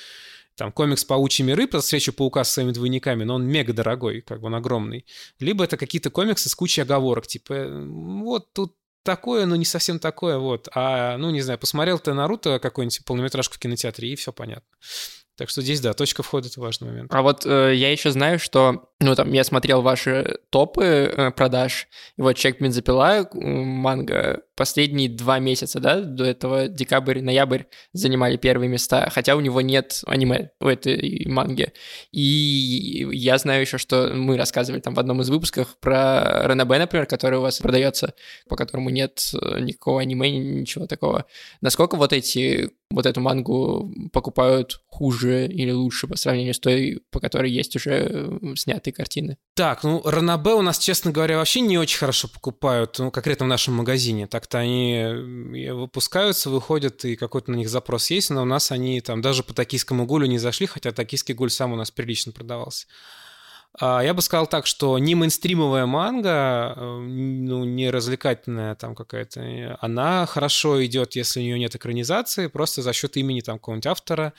там 0.56 0.72
комикс 0.72 1.04
«Паучьи 1.04 1.46
миры» 1.46 1.68
про 1.68 1.82
встречу 1.82 2.14
паука 2.14 2.44
с 2.44 2.52
своими 2.52 2.72
двойниками, 2.72 3.24
но 3.24 3.36
он 3.36 3.46
мега 3.46 3.74
дорогой, 3.74 4.22
как 4.22 4.42
бы 4.42 4.48
он 4.48 4.56
огромный. 4.56 5.06
Либо 5.40 5.64
это 5.64 5.76
какие-то 5.76 6.10
комиксы 6.10 6.50
с 6.50 6.56
кучей 6.56 6.82
оговорок, 6.82 7.28
типа 7.28 7.68
вот 7.70 8.54
тут 8.54 8.76
такое, 9.08 9.46
но 9.46 9.56
не 9.56 9.64
совсем 9.64 10.00
такое, 10.00 10.38
вот. 10.38 10.68
А, 10.76 11.18
ну, 11.18 11.30
не 11.30 11.40
знаю, 11.42 11.58
посмотрел 11.58 11.98
ты 11.98 12.14
Наруто 12.14 12.60
какой-нибудь 12.60 13.06
полнометражку 13.06 13.56
в 13.56 13.60
кинотеатре, 13.60 14.10
и 14.10 14.16
все 14.18 14.34
понятно. 14.34 14.68
Так 15.38 15.50
что 15.50 15.62
здесь, 15.62 15.80
да, 15.80 15.94
точка 15.94 16.24
входа— 16.24 16.48
это 16.50 16.60
важный 16.60 16.90
момент. 16.90 17.14
А 17.14 17.22
вот 17.22 17.46
э, 17.46 17.74
я 17.76 17.92
еще 17.92 18.12
знаю, 18.12 18.38
что, 18.38 18.90
ну, 19.00 19.16
там, 19.16 19.32
я 19.32 19.46
смотрел 19.46 19.82
ваши 19.82 20.40
топы 20.50 20.84
э, 20.84 21.32
продаж, 21.32 21.88
и 22.18 22.22
вот 22.22 22.34
«Человек 22.34 22.60
бензопила», 22.60 23.30
манга, 23.34 24.42
последние 24.58 25.08
два 25.08 25.38
месяца, 25.38 25.80
да, 25.80 26.02
до 26.02 26.26
этого 26.26 26.68
декабрь, 26.68 27.22
ноябрь 27.22 27.64
занимали 27.94 28.38
первые 28.38 28.68
места, 28.68 29.10
хотя 29.12 29.36
у 29.36 29.40
него 29.40 29.62
нет 29.62 30.02
аниме 30.08 30.50
у 30.60 30.68
этой 30.68 31.26
манги. 31.28 31.72
И 32.12 33.08
я 33.14 33.38
знаю 33.38 33.62
еще, 33.62 33.78
что 33.78 34.12
мы 34.14 34.36
рассказывали 34.36 34.82
там 34.82 34.96
в 34.96 35.00
одном 35.00 35.22
из 35.22 35.30
выпусков 35.30 35.78
про 35.80 36.48
Ранабе, 36.48 36.80
например, 36.80 37.06
который 37.06 37.38
у 37.38 37.44
вас 37.44 37.60
продается, 37.60 38.16
по 38.50 38.56
которому 38.56 38.90
нет 38.90 39.32
э, 39.34 39.60
никакого 39.60 40.02
аниме, 40.02 40.32
ничего 40.32 40.88
такого. 40.88 41.26
Насколько 41.62 41.96
вот 41.96 42.12
эти 42.12 42.72
вот 42.90 43.06
эту 43.06 43.20
мангу 43.20 43.94
покупают 44.14 44.82
хуже 44.88 45.48
или 45.48 45.72
лучше 45.72 46.08
по 46.08 46.16
сравнению 46.16 46.54
с 46.54 46.60
той, 46.60 47.02
по 47.12 47.20
которой 47.20 47.52
есть 47.52 47.76
уже 47.76 47.92
э, 47.92 48.56
снятые 48.56 48.94
картины? 48.94 49.38
Так, 49.56 49.84
ну, 49.84 50.02
Ранабе 50.04 50.52
у 50.54 50.62
нас, 50.62 50.80
честно 50.80 51.12
говоря, 51.12 51.38
вообще 51.38 51.60
не 51.60 51.78
очень 51.78 52.00
хорошо 52.00 52.28
покупают, 52.28 52.98
ну, 53.00 53.12
конкретно 53.12 53.46
в 53.46 53.50
нашем 53.50 53.76
магазине. 53.76 54.28
Так-то 54.48 54.60
они 54.60 55.72
выпускаются, 55.72 56.50
выходят, 56.50 57.04
и 57.04 57.18
какой-то 57.18 57.52
на 57.52 57.56
них 57.56 57.68
запрос 57.68 58.10
есть, 58.12 58.30
но 58.30 58.44
у 58.44 58.46
нас 58.46 58.72
они 58.72 59.02
там 59.02 59.22
даже 59.22 59.44
по 59.44 59.54
токийскому 59.54 60.06
гулю 60.06 60.26
не 60.26 60.38
зашли, 60.38 60.68
хотя 60.68 60.94
токийский 60.94 61.34
гуль 61.34 61.50
сам 61.50 61.74
у 61.74 61.76
нас 61.76 61.92
прилично 61.92 62.32
продавался. 62.32 62.88
А, 63.78 64.02
я 64.02 64.14
бы 64.14 64.22
сказал 64.22 64.48
так, 64.48 64.66
что 64.66 64.98
не 65.00 65.16
мейнстримовая 65.16 65.86
манга, 65.86 66.74
э, 66.78 66.80
ну, 66.80 67.66
не 67.66 67.90
развлекательная 67.90 68.76
там 68.76 68.96
какая-то, 68.96 69.78
она 69.82 70.26
хорошо 70.26 70.84
идет, 70.86 71.18
если 71.18 71.42
у 71.42 71.44
нее 71.44 71.60
нет 71.60 71.76
экранизации, 71.76 72.48
просто 72.48 72.82
за 72.82 72.94
счет 72.94 73.18
имени 73.18 73.42
там 73.42 73.58
какого-нибудь 73.58 73.88
автора, 73.88 74.34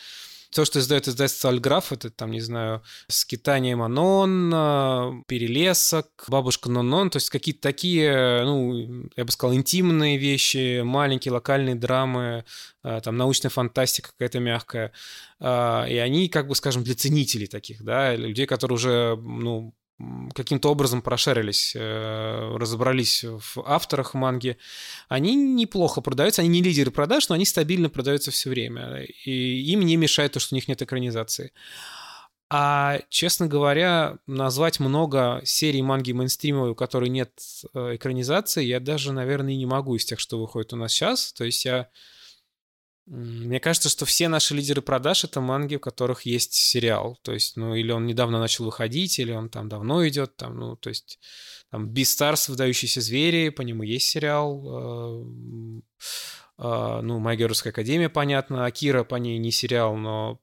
То, 0.55 0.65
что 0.65 0.79
издает 0.79 1.07
издательство 1.09 1.51
Альграф, 1.51 1.93
это 1.93 2.11
там, 2.11 2.31
не 2.31 2.41
знаю, 2.41 2.83
«Скитание 3.09 3.77
Манон», 3.77 4.51
э, 4.53 5.23
«Перелесок», 5.27 6.25
«Бабушка 6.29 6.71
Нонон», 6.71 7.11
то 7.11 7.17
есть 7.17 7.29
какие-то 7.29 7.61
такие, 7.61 8.43
ну, 8.45 9.09
я 9.15 9.25
бы 9.25 9.31
сказал, 9.31 9.55
интимные 9.55 10.17
вещи, 10.17 10.81
маленькие 10.81 11.33
локальные 11.33 11.75
драмы, 11.75 12.45
э, 12.83 13.01
там 13.03 13.17
научная 13.17 13.51
фантастика 13.51 14.11
какая-то 14.11 14.41
мягкая. 14.41 14.93
Э, 15.41 15.85
и 15.89 15.97
они, 15.99 16.29
как 16.29 16.49
бы, 16.49 16.55
скажем, 16.55 16.83
для 16.83 16.95
ценителей 16.95 17.47
таких, 17.47 17.85
да, 17.85 18.17
людей, 18.17 18.47
которые 18.47 18.77
уже, 18.77 19.17
ну, 19.21 19.75
каким-то 20.35 20.71
образом 20.71 21.03
прошарились, 21.03 21.73
э, 21.75 22.57
разобрались 22.57 23.25
в 23.25 23.63
авторах 23.67 24.15
манги, 24.15 24.57
они 25.09 25.35
неплохо 25.35 26.01
продаются, 26.01 26.43
они 26.43 26.49
не 26.51 26.63
лидеры 26.63 26.91
продаж, 26.91 27.29
но 27.29 27.35
они 27.35 27.45
стабильно 27.45 27.89
продаются 27.89 28.31
все 28.31 28.51
время, 28.51 29.05
и 29.25 29.61
им 29.73 29.81
не 29.81 29.97
мешает 29.97 30.33
то, 30.33 30.41
что 30.41 30.55
у 30.55 30.57
них 30.57 30.69
нет 30.69 30.81
экранизации. 30.83 31.53
А, 32.51 33.01
честно 33.11 33.47
говоря, 33.47 34.19
назвать 34.27 34.81
много 34.81 35.43
серий 35.45 35.83
манги 35.83 36.13
мейнстримовой, 36.13 36.71
у 36.71 36.75
которой 36.75 37.11
нет 37.11 37.31
э, 37.75 37.97
экранизации, 37.97 38.65
я 38.65 38.81
даже, 38.81 39.13
наверное, 39.13 39.55
не 39.55 39.67
могу 39.67 39.97
из 39.97 40.07
тех, 40.07 40.19
что 40.19 40.41
выходит 40.41 40.73
у 40.73 40.77
нас 40.77 40.93
сейчас. 40.93 41.33
То 41.35 41.45
есть 41.45 41.67
я 41.67 41.89
мне 43.11 43.59
кажется, 43.59 43.89
что 43.89 44.05
все 44.05 44.29
наши 44.29 44.55
лидеры 44.55 44.83
продаж— 44.83 45.25
это 45.25 45.41
манги, 45.41 45.77
у 45.77 45.81
которых 45.81 46.23
есть 46.23 46.53
сериал. 46.53 47.19
То 47.23 47.33
есть, 47.33 47.57
ну, 47.57 47.75
или 47.75 47.91
он 47.91 48.07
недавно 48.07 48.39
начал 48.39 48.67
выходить, 48.67 49.19
или 49.19 49.33
он 49.33 49.49
там 49.49 49.69
давно 49.69 50.07
идет, 50.07 50.37
там, 50.37 50.59
ну, 50.59 50.77
то 50.77 50.91
есть, 50.91 51.19
там, 51.71 51.89
Beastars, 51.89 52.51
выдающиеся 52.51 53.01
звери, 53.01 53.49
по 53.49 53.63
нему 53.63 53.83
есть 53.83 54.11
сериал. 54.11 54.63
Э, 54.67 55.81
э, 56.59 57.01
ну, 57.03 57.19
Моя 57.19 57.37
геройская 57.37 57.73
академия, 57.73 58.11
понятно. 58.11 58.67
Акира 58.67 59.05
по 59.05 59.17
ней 59.17 59.39
не 59.39 59.53
сериал, 59.53 59.97
но... 59.97 60.39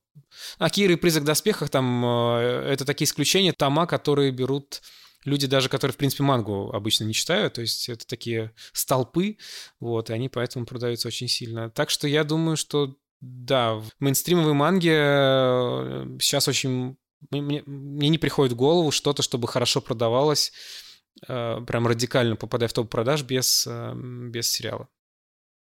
Акира 0.57 0.93
и 0.93 0.95
Призрак 0.95 1.23
в 1.23 1.27
доспехах, 1.27 1.69
там, 1.69 2.03
э, 2.03 2.67
это 2.71 2.83
такие 2.83 3.05
исключения, 3.05 3.53
тома, 3.53 3.85
которые 3.85 4.31
берут 4.31 4.81
люди 5.25 5.47
даже, 5.47 5.69
которые, 5.69 5.93
в 5.93 5.97
принципе, 5.97 6.23
мангу 6.23 6.71
обычно 6.71 7.03
не 7.03 7.13
читают, 7.13 7.53
то 7.53 7.61
есть 7.61 7.89
это 7.89 8.07
такие 8.07 8.53
столпы, 8.71 9.37
вот, 9.79 10.09
и 10.09 10.13
они 10.13 10.29
поэтому 10.29 10.65
продаются 10.65 11.07
очень 11.07 11.27
сильно. 11.27 11.69
Так 11.69 11.89
что 11.89 12.07
я 12.07 12.23
думаю, 12.23 12.55
что 12.55 12.95
да, 13.21 13.73
в 13.73 13.89
мейнстримовой 13.99 14.53
манге 14.53 14.93
э, 14.93 16.17
сейчас 16.21 16.47
очень... 16.47 16.97
Мне, 17.31 17.63
мне 17.65 18.09
не 18.09 18.17
приходит 18.19 18.53
в 18.53 18.57
голову 18.57 18.91
что-то, 18.91 19.23
чтобы 19.23 19.47
хорошо 19.47 19.81
продавалось, 19.81 20.51
э, 21.27 21.59
прям 21.65 21.87
радикально 21.87 22.35
попадая 22.35 22.69
в 22.69 22.73
топ 22.73 22.89
продаж 22.89 23.23
без, 23.23 23.65
э, 23.67 23.93
без 23.95 24.51
сериала. 24.51 24.89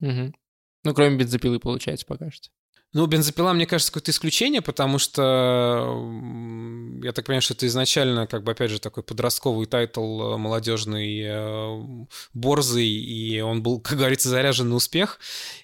Угу. 0.01 0.35
Ну, 0.85 0.95
кроме 0.95 1.17
бензопилы, 1.17 1.61
получается, 1.61 2.07
пока 2.07 2.31
что. 2.31 2.49
Ну, 2.95 3.07
бензопила, 3.07 3.55
мне 3.55 3.67
кажется, 3.67 3.91
какое-то 3.91 4.11
исключение, 4.11 4.61
потому 4.61 4.99
что 4.99 5.99
я 7.03 7.13
так 7.13 7.25
понимаю, 7.25 7.41
что 7.41 7.55
это 7.55 7.67
изначально, 7.67 8.27
как 8.27 8.45
бы, 8.45 8.53
опять 8.53 8.71
же, 8.71 8.81
такой 8.81 9.03
подростковый 9.03 9.65
title 9.65 10.35
э, 10.35 10.37
молодежный, 10.37 11.23
э, 11.25 12.07
борзый, 12.35 12.87
и 12.87 13.41
он 13.41 13.63
был, 13.63 13.81
как 13.85 13.97
говорится, 13.97 14.29
заряжен 14.29 14.69
на 14.69 14.75
успех. 14.75 15.21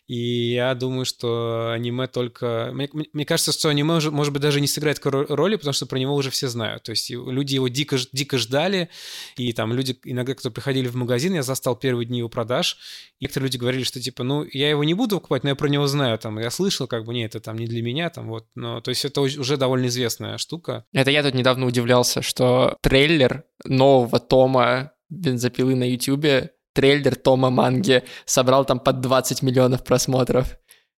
И 0.07 0.55
я 0.55 0.75
думаю, 0.75 1.05
что 1.05 1.73
аниме 1.73 2.07
только... 2.07 2.71
Мне, 2.73 2.88
мне 3.12 3.27
кажется, 3.27 3.53
что 3.53 3.69
аниме, 3.69 3.97
уже, 3.97 4.11
может 4.11 4.33
быть, 4.33 4.41
даже 4.41 4.62
не 4.62 4.67
сыграет 4.67 4.99
роли, 5.05 5.57
потому 5.57 5.75
что 5.75 5.85
про 5.85 5.99
него 5.99 6.14
уже 6.14 6.31
все 6.31 6.49
знают. 6.49 6.85
То 6.85 6.93
есть 6.93 7.11
люди 7.11 7.57
его 7.57 7.69
дико, 7.69 7.99
дико 8.11 8.38
ждали, 8.38 8.88
и 9.37 9.53
там 9.53 9.75
люди, 9.75 9.99
иногда, 10.05 10.35
кто 10.35 10.51
приходили 10.51 10.88
в 10.88 10.97
магазин, 10.97 11.35
я 11.35 11.43
застал 11.43 11.77
первые 11.77 12.07
дни 12.07 12.21
его 12.21 12.31
продаж, 12.31 12.79
и 13.21 13.25
некоторые 13.25 13.49
люди 13.49 13.59
говорили, 13.59 13.83
что 13.83 14.01
типа, 14.01 14.25
ну, 14.25 14.47
я 14.51 14.71
его 14.71 14.83
не 14.83 14.95
буду 14.95 15.17
покупать, 15.17 15.45
но 15.45 15.51
я 15.51 15.57
про 15.57 15.69
него 15.69 15.87
знаю, 15.87 16.19
там, 16.19 16.38
я 16.38 16.51
слышал, 16.51 16.87
как 16.87 17.05
бы, 17.05 17.17
не, 17.18 17.26
это 17.26 17.40
там 17.40 17.57
не 17.57 17.66
для 17.66 17.83
меня, 17.83 18.11
там, 18.11 18.28
вот. 18.28 18.46
Но, 18.54 18.81
то 18.81 18.90
есть 18.90 19.04
это 19.04 19.20
уже 19.20 19.57
довольно 19.57 19.87
известная 19.87 20.38
штука. 20.38 20.85
Это 20.92 21.11
я 21.11 21.22
тут 21.22 21.35
недавно 21.35 21.66
удивлялся, 21.66 22.22
что 22.22 22.76
трейлер 22.81 23.44
нового 23.64 24.18
тома 24.20 24.92
бензопилы 25.11 25.74
на 25.74 25.85
Ютубе 25.85 26.52
трейлер 26.74 27.16
Тома 27.16 27.50
Манги 27.50 28.04
собрал 28.24 28.64
там 28.64 28.78
под 28.78 29.00
20 29.00 29.42
миллионов 29.42 29.83
просмотров. 29.83 30.59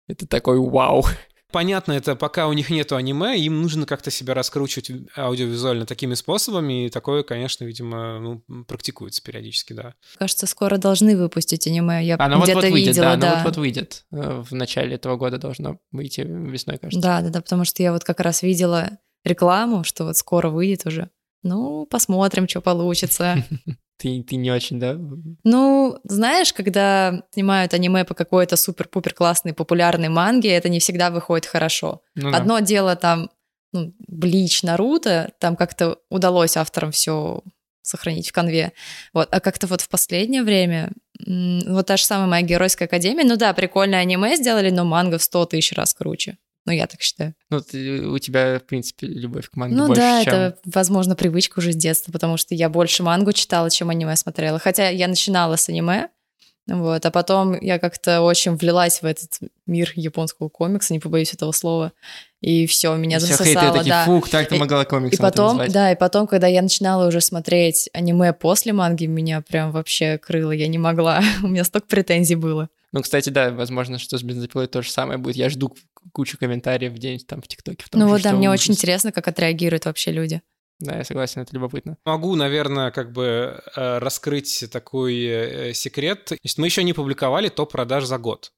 Это 0.09 0.26
такой 0.26 0.59
вау. 0.59 1.04
Понятно, 1.50 1.92
это 1.92 2.14
пока 2.14 2.46
у 2.46 2.52
них 2.52 2.68
нету 2.68 2.94
аниме, 2.96 3.38
им 3.38 3.62
нужно 3.62 3.87
как-то 3.87 4.11
себя 4.11 4.34
раскручивать 4.34 4.90
аудиовизуально 5.16 5.87
такими 5.87 6.12
способами, 6.12 6.87
и 6.87 6.90
такое, 6.90 7.22
конечно, 7.22 7.64
видимо, 7.64 8.18
ну, 8.18 8.64
практикуется 8.64 9.22
периодически, 9.22 9.72
да. 9.72 9.94
Кажется, 10.18 10.46
скоро 10.46 10.76
должны 10.76 11.16
выпустить 11.16 11.66
аниме. 11.66 12.04
Я 12.04 12.16
оно 12.18 12.42
где-то 12.42 12.56
вот-вот 12.56 12.72
выйдет, 12.72 12.88
видела, 12.88 13.06
да, 13.06 13.16
да. 13.16 13.26
оно 13.28 13.37
вот-вот 13.37 13.56
выйдет. 13.56 14.04
Э, 14.12 14.44
в 14.46 14.52
начале 14.52 14.96
этого 14.96 15.16
года 15.16 15.38
должно 15.38 15.78
выйти 15.90 16.20
весной, 16.20 16.76
кажется. 16.76 17.00
Да, 17.00 17.22
да, 17.22 17.30
да, 17.30 17.40
потому 17.40 17.64
что 17.64 17.82
я 17.82 17.92
вот 17.92 18.04
как 18.04 18.20
раз 18.20 18.42
видела 18.42 18.98
рекламу, 19.24 19.84
что 19.84 20.04
вот 20.04 20.18
скоро 20.18 20.50
выйдет 20.50 20.84
уже. 20.84 21.08
Ну, 21.42 21.87
посмотрим, 21.87 22.46
что 22.46 22.61
получится. 22.61 23.42
Ты, 23.98 24.22
ты 24.22 24.37
не 24.37 24.50
очень, 24.52 24.78
да? 24.78 24.96
Ну, 25.44 25.98
знаешь, 26.04 26.52
когда 26.52 27.24
снимают 27.32 27.74
аниме 27.74 28.04
по 28.04 28.14
какой-то 28.14 28.56
супер-пупер 28.56 29.12
классной 29.12 29.52
популярной 29.52 30.08
манге, 30.08 30.50
это 30.50 30.68
не 30.68 30.78
всегда 30.78 31.11
выходит 31.11 31.46
хорошо. 31.46 32.02
Ну, 32.14 32.30
да. 32.30 32.38
Одно 32.38 32.61
дело 32.61 32.94
там, 32.94 33.28
ну, 33.72 33.92
Блич, 34.06 34.62
Наруто, 34.62 35.32
там 35.40 35.56
как-то 35.56 35.98
удалось 36.11 36.56
авторам 36.56 36.92
все 36.92 37.42
сохранить 37.82 38.28
в 38.28 38.32
конве. 38.32 38.72
Вот. 39.12 39.28
А 39.32 39.40
как-то 39.40 39.66
вот 39.66 39.80
в 39.80 39.88
последнее 39.88 40.44
время, 40.44 40.92
вот 41.26 41.87
та 41.87 41.96
же 41.96 42.04
самая 42.04 42.28
моя 42.28 42.42
геройская 42.42 42.87
академия, 42.87 43.24
ну 43.24 43.37
да, 43.37 43.52
прикольное 43.52 44.00
аниме 44.00 44.37
сделали, 44.37 44.70
но 44.70 44.84
манга 44.84 45.18
в 45.18 45.22
сто 45.22 45.44
тысяч 45.44 45.72
раз 45.72 45.92
круче. 45.92 46.38
Ну, 46.66 46.73
я 46.73 46.87
так 46.87 47.01
считаю. 47.01 47.35
Ну, 47.51 47.61
ты, 47.61 48.07
у 48.07 48.18
тебя, 48.18 48.59
в 48.59 48.64
принципе, 48.64 49.07
любовь 49.07 49.49
к 49.49 49.57
манге 49.57 49.75
Ну 49.75 49.87
больше, 49.87 50.01
да, 50.01 50.25
чем... 50.25 50.35
это, 50.35 50.59
возможно, 50.64 51.16
привычка 51.16 51.61
уже 51.61 51.73
с 51.73 51.77
детства, 51.77 52.12
потому 52.12 52.37
что 52.37 52.55
я 52.55 52.68
больше 52.68 53.03
мангу 53.03 53.33
читала, 53.33 53.71
чем 53.71 53.90
аниме 53.90 54.16
смотрела. 54.16 54.59
Хотя 54.59 54.88
я 54.90 55.09
начинала 55.09 55.57
с 55.57 55.68
аниме, 55.68 56.09
вот, 56.68 57.07
а 57.07 57.11
потом 57.11 57.59
я 57.59 57.79
как-то 57.79 58.21
очень 58.21 58.55
влилась 58.55 59.01
в 59.01 59.07
этот 59.07 59.38
мир 59.64 59.90
японского 59.97 60.51
комикса, 60.51 60.92
не 60.92 61.01
побоюсь 61.01 61.33
этого 61.33 61.53
слова, 61.53 61.92
и 62.42 62.66
все, 62.66 62.94
меня 62.97 63.18
Все 63.18 63.29
засосало, 63.29 63.55
хейтеры 63.55 63.73
такие, 63.79 63.90
да. 63.90 64.05
фух, 64.05 64.29
так 64.29 64.49
ты 64.51 64.59
могла 64.59 64.85
комикс 64.85 65.14
И 65.14 65.16
потом, 65.16 65.66
да, 65.68 65.92
и 65.92 65.97
потом, 65.97 66.27
когда 66.27 66.47
я 66.47 66.61
начинала 66.61 67.09
уже 67.09 67.23
смотреть 67.23 67.88
аниме 67.94 68.35
после 68.35 68.75
манги, 68.75 69.07
меня 69.07 69.40
прям 69.40 69.73
вообще 69.73 70.18
крыло, 70.18 70.53
я 70.53 70.68
не 70.68 70.77
могла, 70.77 71.23
у 71.42 71.49
меня 71.49 71.64
столько 71.64 71.87
претензий 71.87 72.35
было. 72.35 72.68
Ну, 72.92 73.03
кстати, 73.03 73.29
да, 73.29 73.51
возможно, 73.51 73.98
что 73.98 74.16
с 74.16 74.22
бензопилой 74.22 74.66
то 74.66 74.83
же 74.83 74.90
самое 74.90 75.18
будет. 75.18 75.37
Я 75.37 75.51
жду 75.51 75.74
кучу 76.12 76.38
комментариев 76.38 76.94
где-нибудь 76.94 77.27
там 77.27 77.42
в 77.42 77.48
ТикТоке. 77.48 77.85
в 77.85 77.94
Ну 77.94 78.07
же, 78.07 78.12
вот, 78.12 78.22
да, 78.22 78.33
мне 78.33 78.51
очень 78.51 78.74
интересно, 78.74 79.12
как 79.12 79.29
отреагируют 79.29 79.85
вообще 79.85 80.11
люди. 80.11 80.40
Да, 80.81 80.96
я 80.96 81.05
согласен, 81.05 81.40
это 81.40 81.55
любопытно. 81.55 81.98
Могу, 82.05 82.35
наверное, 82.37 82.92
как 82.92 83.12
бы 83.12 83.61
э, 83.74 83.98
раскрыть 83.98 84.64
такой 84.70 85.24
э, 85.24 85.74
секрет. 85.74 86.29
Значит, 86.29 86.59
мы 86.59 86.66
еще 86.66 86.85
не 86.85 86.92
публиковали 86.92 87.48
топ 87.48 87.72
продаж 87.72 88.05
за 88.05 88.16
год. 88.18 88.53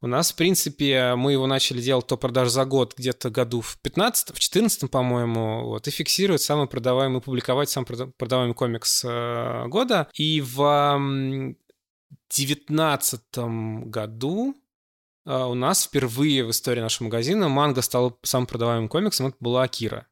У 0.00 0.06
нас, 0.06 0.32
в 0.32 0.36
принципе, 0.36 1.14
мы 1.14 1.32
его 1.32 1.46
начали 1.46 1.80
делать 1.80 2.06
топ 2.06 2.20
продаж 2.20 2.48
за 2.48 2.64
год 2.64 2.94
где-то 2.96 3.30
году 3.30 3.60
в 3.60 3.78
15 3.82 4.34
в 4.34 4.38
14 4.38 4.90
по-моему, 4.90 5.64
вот, 5.66 5.86
и 5.86 5.90
фиксировать 5.90 6.42
самый 6.42 6.66
продаваемый, 6.66 7.20
публиковать 7.20 7.68
самый 7.70 7.86
прода- 7.86 8.12
продаваемый 8.16 8.54
комикс 8.54 9.04
э, 9.06 9.66
года. 9.68 10.08
И 10.14 10.40
в 10.40 11.54
м, 12.14 12.18
19 12.30 13.38
году 13.86 14.54
э, 15.26 15.36
у 15.36 15.54
нас 15.54 15.84
впервые 15.84 16.44
в 16.44 16.50
истории 16.50 16.80
нашего 16.80 17.06
магазина 17.06 17.48
манга 17.48 17.82
стала 17.82 18.16
самым 18.22 18.46
продаваемым 18.46 18.88
комиксом. 18.88 19.28
Это 19.28 19.36
была 19.40 19.62
Акира, 19.62 20.06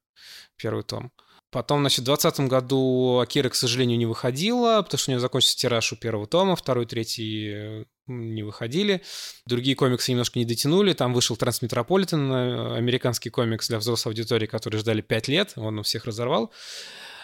первый 0.56 0.84
том. 0.84 1.12
Потом, 1.50 1.80
значит, 1.80 2.00
в 2.00 2.04
2020 2.04 2.48
году 2.48 3.18
Акира, 3.18 3.50
к 3.50 3.54
сожалению, 3.54 3.98
не 3.98 4.06
выходила, 4.06 4.80
потому 4.80 4.98
что 4.98 5.10
у 5.10 5.12
нее 5.12 5.20
закончился 5.20 5.58
тираж 5.58 5.92
у 5.92 5.96
первого 5.96 6.26
тома, 6.26 6.56
второй, 6.56 6.86
третий 6.86 7.84
не 8.06 8.42
выходили. 8.42 9.02
Другие 9.46 9.76
комиксы 9.76 10.10
немножко 10.10 10.38
не 10.38 10.44
дотянули. 10.44 10.92
Там 10.92 11.12
вышел 11.14 11.36
Трансметрополитен, 11.36 12.32
э, 12.32 12.76
американский 12.76 13.30
комикс 13.30 13.68
для 13.68 13.78
взрослой 13.78 14.10
аудитории, 14.10 14.46
который 14.46 14.78
ждали 14.78 15.00
5 15.00 15.28
лет, 15.28 15.52
он 15.56 15.78
у 15.78 15.82
всех 15.82 16.04
разорвал. 16.04 16.52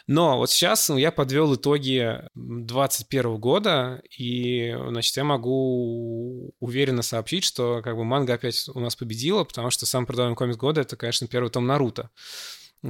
Но 0.09 0.39
вот 0.39 0.51
сейчас 0.51 0.89
ну, 0.89 0.97
я 0.97 1.13
подвел 1.13 1.55
итоги 1.55 2.19
2021 2.35 3.37
года, 3.37 4.03
и, 4.19 4.75
значит, 4.89 5.15
я 5.19 5.23
могу 5.23 6.55
уверенно 6.61 7.03
сообщить, 7.03 7.45
что 7.45 7.83
как 7.85 7.95
бы 7.95 8.05
манга 8.05 8.35
опять 8.35 8.69
у 8.75 8.81
нас 8.81 8.97
победила, 8.97 9.45
потому 9.45 9.69
что 9.71 9.85
сам 9.85 10.07
продаваемый 10.07 10.37
комикс 10.37 10.57
года— 10.57 10.81
это, 10.83 10.97
конечно, 10.97 11.29
первый 11.29 11.51
том 11.51 11.67
Наруто 11.67 12.11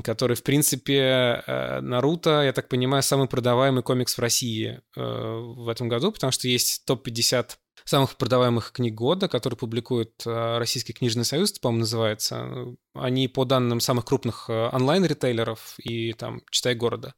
который, 0.05 0.37
в 0.37 0.43
принципе, 0.43 1.43
э, 1.47 1.81
Наруто, 1.81 2.43
я 2.43 2.53
так 2.53 2.69
понимаю, 2.69 3.03
самый 3.03 3.27
продаваемый 3.27 3.83
комикс 3.83 4.17
в 4.17 4.21
России 4.21 4.83
э, 4.97 5.01
в 5.01 5.69
этом 5.69 5.89
году, 5.89 6.13
потому 6.13 6.31
что 6.31 6.47
есть 6.47 6.85
топ-50 6.85 7.53
самых 7.89 8.17
продаваемых 8.17 8.73
книг 8.73 8.95
года, 8.95 9.29
который 9.29 9.55
публикует 9.55 10.13
э, 10.27 10.59
Российский 10.59 10.93
книжный 10.93 11.25
союз, 11.25 11.53
по-моему, 11.53 11.81
называется. 11.81 12.77
Они 12.93 13.29
по 13.29 13.47
данным 13.47 13.81
самых 13.81 14.05
крупных 14.05 14.47
э, 14.49 14.69
онлайн-ритейлеров 14.73 15.75
и 15.79 16.13
там 16.13 16.43
«Читай 16.51 16.75
города». 16.75 17.15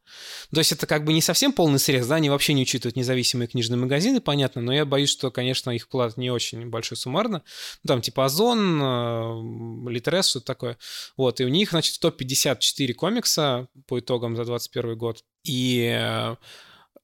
То 0.53 0.59
есть 0.59 0.71
это 0.71 0.87
как 0.87 1.03
бы 1.03 1.11
не 1.11 1.21
совсем 1.21 1.51
полный 1.51 1.77
срез, 1.77 2.07
да, 2.07 2.15
они 2.15 2.29
вообще 2.29 2.53
не 2.53 2.61
учитывают 2.61 2.95
независимые 2.95 3.49
книжные 3.49 3.77
магазины, 3.77 4.21
понятно, 4.21 4.61
но 4.61 4.73
я 4.73 4.85
боюсь, 4.85 5.09
что, 5.09 5.29
конечно, 5.29 5.71
их 5.71 5.83
вклад 5.83 6.15
не 6.15 6.31
очень 6.31 6.69
большой 6.69 6.97
суммарно. 6.97 7.43
Там 7.85 8.01
типа 8.01 8.25
Озон, 8.25 9.87
Литрес, 9.89 10.27
что-то 10.27 10.45
такое. 10.45 10.77
Вот, 11.17 11.41
и 11.41 11.45
у 11.45 11.49
них, 11.49 11.71
значит, 11.71 11.95
154 11.95 12.93
комикса 12.93 13.67
по 13.87 13.99
итогам 13.99 14.37
за 14.37 14.45
21 14.45 14.97
год. 14.97 15.23
И 15.43 16.33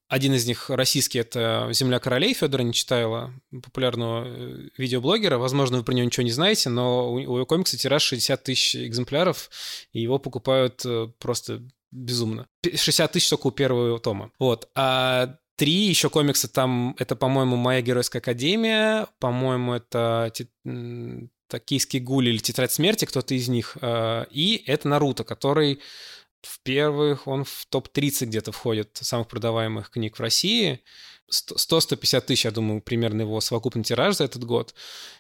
один 0.08 0.34
из 0.34 0.48
них 0.48 0.70
российский— 0.70 1.20
это 1.20 1.70
«Земля 1.72 2.00
королей» 2.00 2.34
Федора 2.34 2.64
Нечитайла, 2.64 3.34
популярного 3.52 4.26
э, 4.26 4.70
видеоблогера. 4.78 5.38
Возможно, 5.38 5.78
вы 5.78 5.84
про 5.84 5.94
него 5.94 6.06
ничего 6.06 6.24
не 6.24 6.32
знаете, 6.32 6.70
но 6.70 7.12
у 7.12 7.20
его 7.20 7.46
комикса 7.46 7.78
тираж 7.78 8.04
60 8.04 8.44
тысяч 8.44 8.76
экземпляров, 8.76 9.50
и 9.92 10.02
его 10.02 10.18
покупают 10.18 10.86
э, 10.86 11.08
просто 11.20 11.62
безумно. 11.92 12.48
60 12.64 13.12
тысяч 13.12 13.30
только 13.30 13.48
у 13.48 13.52
первого 13.52 14.00
тома. 14.00 14.32
Вот. 14.40 14.70
А 14.76 15.36
три 15.58 15.74
еще 15.74 16.10
комикса 16.10 16.48
там, 16.48 16.96
это, 17.00 17.18
по-моему, 17.18 17.58
«Моя 17.58 17.82
геройская 17.82 18.22
академия», 18.22 19.08
по-моему, 19.20 19.74
это 19.74 20.32
«Токийский 21.50 22.00
гуль» 22.00 22.30
или 22.30 22.38
«Тетрадь 22.38 22.72
смерти», 22.72 23.06
кто-то 23.06 23.34
из 23.34 23.50
них, 23.50 23.78
э, 23.82 24.26
и 24.32 24.64
это 24.68 24.88
«Наруто», 24.88 25.26
который 25.26 25.82
в 26.42 26.60
первых, 26.62 27.28
он 27.28 27.44
в 27.44 27.66
топ-30 27.70 28.26
где-то 28.26 28.52
входит 28.52 28.98
самых 29.02 29.28
продаваемых 29.28 29.90
книг 29.90 30.18
в 30.18 30.22
России. 30.22 30.82
100-150 31.32 32.22
тысяч, 32.22 32.46
я 32.46 32.52
думаю, 32.52 32.82
примерно 32.82 33.22
его 33.22 33.42
совокупный 33.42 33.84
тираж 33.84 34.16
за 34.16 34.24
этот 34.24 34.46
год. 34.46 34.74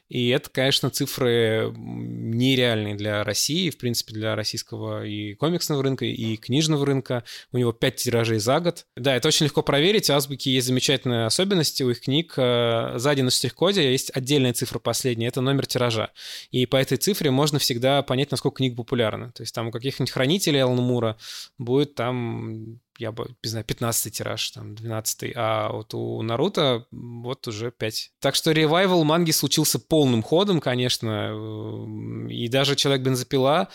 И 0.09 0.29
это, 0.29 0.49
конечно, 0.49 0.89
цифры 0.89 1.73
нереальные 1.75 2.95
для 2.95 3.23
России, 3.23 3.69
в 3.69 3.77
принципе, 3.77 4.13
для 4.13 4.35
российского 4.35 5.05
и 5.05 5.33
комиксного 5.33 5.83
рынка, 5.83 6.05
и 6.05 6.37
книжного 6.37 6.85
рынка. 6.85 7.23
У 7.51 7.57
него 7.57 7.73
5 7.73 7.95
тиражей 7.95 8.39
за 8.39 8.59
год. 8.59 8.85
Да, 8.95 9.15
это 9.15 9.27
очень 9.27 9.45
легко 9.45 9.61
проверить. 9.61 10.09
У 10.09 10.13
Азбуки 10.13 10.49
есть 10.49 10.67
замечательные 10.67 11.25
особенности 11.25 11.83
у 11.83 11.89
их 11.89 12.01
книг. 12.01 12.33
Э, 12.37 12.93
сзади 12.97 13.21
на 13.21 13.31
штрих-коде 13.31 13.91
есть 13.91 14.11
отдельная 14.15 14.53
цифра 14.53 14.79
последняя, 14.79 15.27
это 15.27 15.41
номер 15.41 15.65
тиража. 15.65 16.11
И 16.51 16.65
по 16.65 16.77
этой 16.77 16.97
цифре 16.97 17.31
можно 17.31 17.59
всегда 17.59 18.01
понять, 18.01 18.31
насколько 18.31 18.57
книга 18.57 18.75
популярна. 18.75 19.31
То 19.33 19.43
есть 19.43 19.53
там 19.53 19.67
у 19.67 19.71
каких-нибудь 19.71 20.11
хранителей 20.11 20.63
Алана 20.63 20.81
Мура 20.81 21.17
будет 21.57 21.95
там 21.95 22.79
я 22.97 23.11
бы, 23.11 23.35
не 23.43 23.49
знаю, 23.49 23.65
15 23.65 24.13
тираж, 24.13 24.49
там, 24.51 24.75
12 24.75 25.33
а 25.35 25.71
вот 25.71 25.93
у 25.93 26.21
Наруто 26.21 26.85
вот 26.91 27.47
уже 27.47 27.71
5. 27.71 28.11
Так 28.19 28.35
что 28.35 28.51
ревайвал 28.51 29.03
манги 29.03 29.31
случился 29.31 29.79
полным 29.97 30.21
ходом, 30.21 30.59
конечно, 30.59 31.31
э, 31.31 32.31
и 32.31 32.47
даже 32.49 32.75
«Человек-бензопила» 32.75 33.67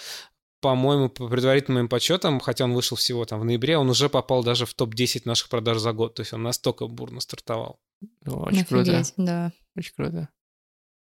по-моему, 0.60 1.08
по 1.08 1.26
предварительным 1.26 1.78
моим 1.78 1.88
подсчетам, 1.88 2.38
хотя 2.38 2.66
он 2.66 2.74
вышел 2.74 2.96
всего 2.96 3.24
там 3.24 3.40
в 3.40 3.44
ноябре, 3.44 3.76
он 3.76 3.90
уже 3.90 4.08
попал 4.08 4.44
даже 4.44 4.64
в 4.64 4.74
топ-10 4.74 5.22
наших 5.24 5.48
продаж 5.48 5.78
за 5.78 5.92
год. 5.92 6.14
То 6.14 6.20
есть 6.20 6.32
он 6.32 6.44
настолько 6.44 6.86
бурно 6.86 7.20
стартовал. 7.20 7.80
Ну, 8.24 8.38
очень 8.38 8.60
Офигеть, 8.60 8.68
круто. 8.68 9.12
да. 9.16 9.52
Очень 9.76 9.92
круто. 9.96 10.28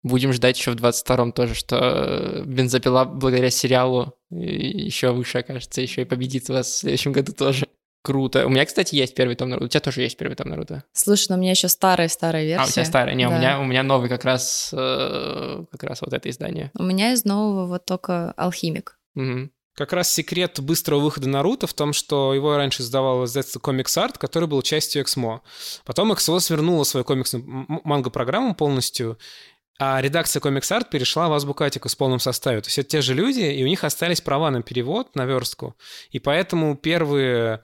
Будем 0.02 0.32
ждать 0.32 0.58
еще 0.58 0.72
в 0.72 0.76
22-м 0.76 1.34
тоже, 1.34 1.56
что 1.56 1.76
э, 1.76 2.44
бензопила 2.46 3.04
благодаря 3.04 3.50
сериалу 3.50 4.14
еще 4.30 5.12
выше 5.12 5.40
окажется, 5.40 5.82
еще 5.82 6.04
и 6.04 6.06
победит 6.06 6.48
вас 6.48 6.68
в 6.68 6.78
следующем 6.78 7.12
году 7.12 7.34
тоже. 7.34 7.68
Круто. 8.10 8.48
У 8.48 8.50
меня, 8.50 8.66
кстати, 8.66 8.96
есть 8.96 9.14
первый 9.14 9.36
том 9.36 9.50
Наруто. 9.50 9.66
У 9.66 9.68
тебя 9.68 9.82
тоже 9.82 10.02
есть 10.02 10.18
первый 10.18 10.34
том 10.34 10.50
Наруто. 10.50 10.84
Слушай, 10.94 11.28
но 11.30 11.36
у 11.36 11.40
меня 11.40 11.52
еще 11.52 11.68
старая-старая 11.68 12.44
версия. 12.44 12.64
А, 12.64 12.66
у 12.66 12.72
тебя 12.72 12.84
старая? 12.84 13.14
Не, 13.14 13.30
да. 13.30 13.36
у, 13.36 13.38
меня, 13.38 13.60
у 13.60 13.64
меня 13.66 13.84
новый 13.84 14.10
как 14.10 14.26
раз, 14.26 14.72
э, 14.74 15.64
как 15.70 15.84
раз 15.84 16.02
вот 16.02 16.12
это 16.12 16.28
издание. 16.28 16.72
У 16.74 16.82
меня 16.82 17.14
из 17.14 17.24
нового 17.24 17.68
вот 17.68 17.86
только 17.86 18.32
«Алхимик». 18.32 18.98
Угу. 19.14 19.52
Как 19.76 19.94
раз 19.94 20.12
секрет 20.12 20.60
быстрого 20.60 21.02
выхода 21.02 21.30
Наруто 21.30 21.68
в 21.68 21.74
том, 21.76 21.94
что 21.94 22.34
его 22.34 22.58
раньше 22.58 22.82
издавал 22.82 23.26
издательство 23.26 23.60
Comics 23.60 23.96
Art, 24.04 24.18
который 24.18 24.48
был 24.48 24.64
частью 24.64 25.04
Эксмо. 25.04 25.44
Потом 25.86 26.12
Эксмо 26.12 26.40
свернула 26.40 26.86
свою 26.86 27.04
комиксную 27.04 27.46
манго-программу 27.84 28.56
полностью, 28.56 29.20
а 29.78 30.02
редакция 30.02 30.42
Comics 30.42 30.72
Art 30.72 30.90
перешла 30.90 31.30
в 31.30 31.34
Азбуку 31.34 31.64
Атику 31.64 31.90
с 31.90 31.96
полным 31.96 32.20
составом. 32.20 32.64
То 32.64 32.70
есть 32.70 32.80
это 32.80 32.90
те 32.90 33.02
же 33.02 33.14
люди, 33.14 33.42
и 33.42 33.64
у 33.64 33.68
них 33.68 33.84
остались 33.84 34.20
права 34.20 34.50
на 34.50 34.64
перевод, 34.64 35.16
на 35.16 35.26
верстку. 35.26 35.76
И 36.10 36.18
поэтому 36.18 36.76
первые 36.76 37.64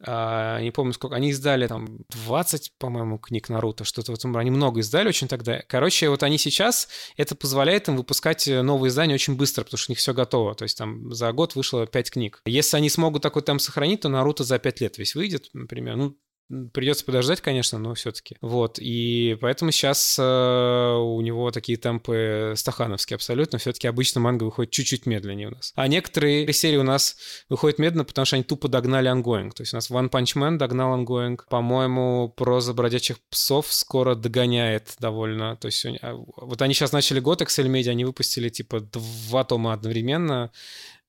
а, 0.00 0.60
не 0.60 0.70
помню 0.70 0.92
сколько, 0.92 1.16
они 1.16 1.30
издали 1.30 1.66
там 1.66 1.98
20, 2.26 2.72
по-моему, 2.78 3.18
книг 3.18 3.48
Наруто, 3.48 3.84
что-то 3.84 4.12
в 4.12 4.14
этом 4.14 4.36
Они 4.36 4.50
много 4.50 4.80
издали 4.80 5.08
очень 5.08 5.26
тогда. 5.26 5.62
Короче, 5.66 6.08
вот 6.08 6.22
они 6.22 6.38
сейчас, 6.38 6.88
это 7.16 7.34
позволяет 7.34 7.88
им 7.88 7.96
выпускать 7.96 8.46
э, 8.46 8.62
новые 8.62 8.90
издания 8.90 9.14
очень 9.14 9.36
быстро, 9.36 9.64
потому 9.64 9.78
что 9.78 9.90
у 9.90 9.92
них 9.92 9.98
все 9.98 10.14
готово. 10.14 10.54
То 10.54 10.62
есть 10.62 10.78
там 10.78 11.12
за 11.12 11.32
год 11.32 11.56
вышло 11.56 11.86
5 11.86 12.10
книг. 12.12 12.42
Если 12.46 12.76
они 12.76 12.90
смогут 12.90 13.22
такой 13.22 13.42
темп 13.42 13.60
сохранить, 13.60 14.02
то 14.02 14.08
Наруто 14.08 14.44
за 14.44 14.58
5 14.58 14.80
лет 14.80 14.98
весь 14.98 15.14
выйдет, 15.16 15.50
например. 15.52 15.96
Ну, 15.96 16.16
Придется 16.72 17.04
подождать, 17.04 17.42
конечно, 17.42 17.78
но 17.78 17.92
все-таки. 17.92 18.36
Вот, 18.40 18.78
и 18.78 19.36
поэтому 19.40 19.70
сейчас 19.70 20.18
э, 20.18 20.22
у 20.22 21.20
него 21.20 21.50
такие 21.50 21.76
темпы 21.76 22.54
стахановские 22.56 23.16
абсолютно. 23.16 23.58
Все-таки 23.58 23.86
обычно 23.86 24.22
манга 24.22 24.44
выходит 24.44 24.72
чуть-чуть 24.72 25.04
медленнее 25.04 25.48
у 25.48 25.50
нас. 25.50 25.72
А 25.76 25.86
некоторые 25.88 26.50
серии 26.54 26.78
у 26.78 26.82
нас 26.82 27.16
выходят 27.50 27.78
медленно, 27.78 28.04
потому 28.04 28.24
что 28.24 28.36
они 28.36 28.44
тупо 28.44 28.68
догнали 28.68 29.08
ongoing. 29.08 29.52
То 29.52 29.60
есть 29.62 29.74
у 29.74 29.76
нас 29.76 29.90
One 29.90 30.08
Punch 30.08 30.36
Man 30.36 30.56
догнал 30.56 30.94
ongoing. 30.94 31.46
По-моему, 31.50 32.32
проза 32.34 32.72
бродячих 32.72 33.20
псов 33.28 33.70
скоро 33.70 34.14
догоняет 34.14 34.94
довольно. 34.98 35.56
То 35.56 35.66
есть 35.66 35.84
а, 36.00 36.14
вот 36.14 36.62
они 36.62 36.72
сейчас 36.72 36.92
начали 36.92 37.20
год 37.20 37.42
XL 37.42 37.66
Media, 37.66 37.90
они 37.90 38.06
выпустили 38.06 38.48
типа 38.48 38.80
два 38.80 39.44
тома 39.44 39.74
одновременно 39.74 40.50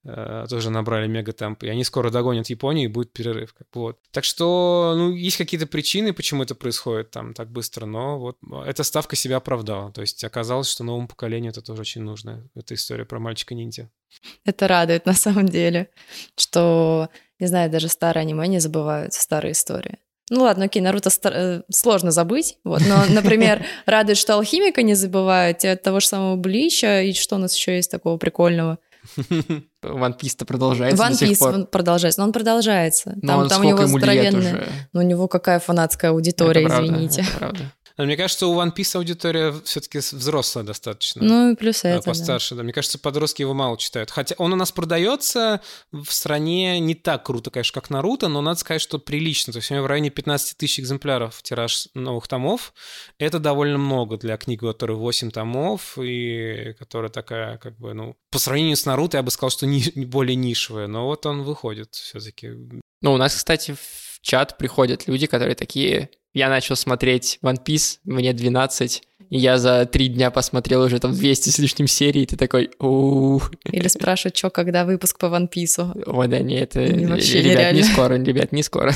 тоже 0.03 0.69
набрали 0.69 1.07
мегатемп, 1.07 1.63
и 1.63 1.69
они 1.69 1.83
скоро 1.83 2.09
догонят 2.09 2.47
Японию, 2.47 2.85
и 2.85 2.91
будет 2.91 3.11
перерыв. 3.11 3.53
Вот. 3.73 3.99
Так 4.11 4.23
что, 4.23 4.93
ну, 4.95 5.13
есть 5.13 5.37
какие-то 5.37 5.67
причины, 5.67 6.13
почему 6.13 6.43
это 6.43 6.55
происходит 6.55 7.11
там 7.11 7.33
так 7.33 7.51
быстро, 7.51 7.85
но 7.85 8.17
вот 8.17 8.37
эта 8.65 8.83
ставка 8.83 9.15
себя 9.15 9.37
оправдала. 9.37 9.91
То 9.91 10.01
есть 10.01 10.23
оказалось, 10.23 10.69
что 10.69 10.83
новому 10.83 11.07
поколению 11.07 11.51
это 11.51 11.61
тоже 11.61 11.81
очень 11.81 12.01
нужно. 12.01 12.49
Это 12.55 12.75
история 12.75 13.05
про 13.05 13.19
мальчика-ниндзя. 13.19 13.89
Это 14.45 14.67
радует 14.67 15.05
на 15.05 15.13
самом 15.13 15.47
деле, 15.47 15.89
что, 16.37 17.09
не 17.39 17.47
знаю, 17.47 17.69
даже 17.69 17.89
старые 17.89 18.21
аниме 18.21 18.47
не 18.47 18.59
забывают 18.59 19.13
старые 19.13 19.51
истории. 19.51 19.97
Ну 20.31 20.43
ладно, 20.43 20.65
окей, 20.65 20.81
Наруто 20.81 21.09
стар... 21.09 21.33
Э, 21.35 21.63
сложно 21.71 22.11
забыть, 22.11 22.57
вот, 22.63 22.81
но, 22.87 23.03
например, 23.09 23.65
радует, 23.85 24.17
что 24.17 24.35
Алхимика 24.35 24.81
не 24.83 24.93
забывают, 24.93 25.65
от 25.65 25.81
того 25.81 25.99
же 25.99 26.07
самого 26.07 26.35
Блича, 26.35 27.01
и 27.01 27.13
что 27.13 27.35
у 27.35 27.39
нас 27.39 27.55
еще 27.55 27.75
есть 27.75 27.91
такого 27.91 28.17
прикольного– 28.17 28.79
One 29.81 30.17
Piece-то 30.19 30.45
продолжается 30.45 31.03
One 31.03 31.11
Piece 31.11 31.47
он 31.47 31.65
продолжается, 31.65 32.21
но 32.21 32.27
он 32.27 32.33
продолжается. 32.33 33.13
Но 33.21 33.27
там, 33.27 33.39
он 33.39 33.49
там 33.49 33.61
у 33.61 33.63
него 33.63 33.85
здоровенная... 33.87 34.67
Но 34.93 35.01
у 35.01 35.03
него 35.03 35.27
какая 35.27 35.59
фанатская 35.59 36.11
аудитория, 36.11 36.65
это 36.65 36.83
извините. 36.83 37.23
Правда, 37.23 37.29
это 37.29 37.39
правда. 37.39 37.73
Но 37.99 38.05
мне 38.05 38.15
кажется, 38.15 38.47
у 38.47 38.55
One 38.55 38.73
Piece 38.73 38.95
аудитория 38.95 39.53
все-таки 39.65 39.97
взрослая 39.97 40.63
достаточно. 40.63 41.21
Ну 41.21 41.51
и 41.51 41.55
плюс 41.55 41.83
это, 41.83 42.01
Постарше, 42.01 42.55
да. 42.55 42.59
да. 42.59 42.63
Мне 42.63 42.71
кажется, 42.71 42.97
подростки 42.97 43.41
его 43.41 43.53
мало 43.53 43.77
читают. 43.77 44.09
Хотя 44.09 44.35
он 44.37 44.53
у 44.53 44.55
нас 44.55 44.71
продается 44.71 45.59
в 45.91 46.09
стране 46.09 46.79
не 46.79 46.95
так 46.95 47.25
круто, 47.25 47.51
конечно, 47.51 47.73
как 47.73 47.89
Наруто, 47.89 48.29
но 48.29 48.39
надо 48.39 48.57
сказать, 48.57 48.81
что 48.81 48.99
прилично. 48.99 49.51
То 49.51 49.59
есть 49.59 49.69
у 49.69 49.73
него 49.73 49.83
в 49.83 49.87
районе 49.87 50.11
15 50.11 50.55
тысяч 50.55 50.79
экземпляров 50.79 51.43
тираж 51.43 51.89
новых 51.93 52.29
томов. 52.29 52.73
Это 53.17 53.37
довольно 53.37 53.77
много 53.77 54.15
для 54.15 54.37
книги, 54.37 54.63
у 54.63 54.69
которой 54.69 54.95
8 54.95 55.31
томов, 55.31 55.97
и 56.01 56.73
которая 56.79 57.11
такая, 57.11 57.57
как 57.57 57.77
бы, 57.77 57.93
ну, 57.93 58.15
по 58.31 58.39
сравнению 58.39 58.77
с 58.77 58.85
Наруто, 58.85 59.17
я 59.17 59.23
бы 59.23 59.31
сказал, 59.31 59.49
что 59.49 59.65
не, 59.65 59.83
более 60.05 60.37
нишевая. 60.37 60.87
Но 60.87 61.05
вот 61.05 61.25
он 61.25 61.43
выходит 61.43 61.95
все-таки. 61.95 62.49
Ну, 63.01 63.11
у 63.11 63.17
нас, 63.17 63.35
кстати, 63.35 63.73
в 63.73 64.08
чат 64.21 64.57
приходят 64.57 65.07
люди, 65.07 65.27
которые 65.27 65.55
такие, 65.55 66.09
я 66.33 66.49
начал 66.49 66.75
смотреть 66.75 67.39
One 67.43 67.63
Piece, 67.63 67.99
мне 68.03 68.33
12, 68.33 69.03
и 69.29 69.37
я 69.37 69.57
за 69.57 69.85
три 69.85 70.07
дня 70.07 70.31
посмотрел 70.31 70.81
уже 70.81 70.99
там 70.99 71.13
200 71.13 71.49
с 71.49 71.59
лишним 71.59 71.87
серий, 71.87 72.23
и 72.23 72.25
ты 72.25 72.35
такой, 72.35 72.71
у 72.79 73.39
Или 73.65 73.87
спрашивают, 73.87 74.37
что, 74.37 74.49
когда 74.49 74.85
выпуск 74.85 75.19
по 75.19 75.25
One 75.27 75.49
Piece? 75.49 76.03
О, 76.05 76.27
да, 76.27 76.39
не, 76.39 76.55
это... 76.55 76.79
Вообще 76.79 77.41
ребят, 77.41 77.57
нереально. 77.57 77.77
не 77.77 77.83
скоро, 77.83 78.13
ребят, 78.15 78.51
не 78.51 78.63
скоро. 78.63 78.93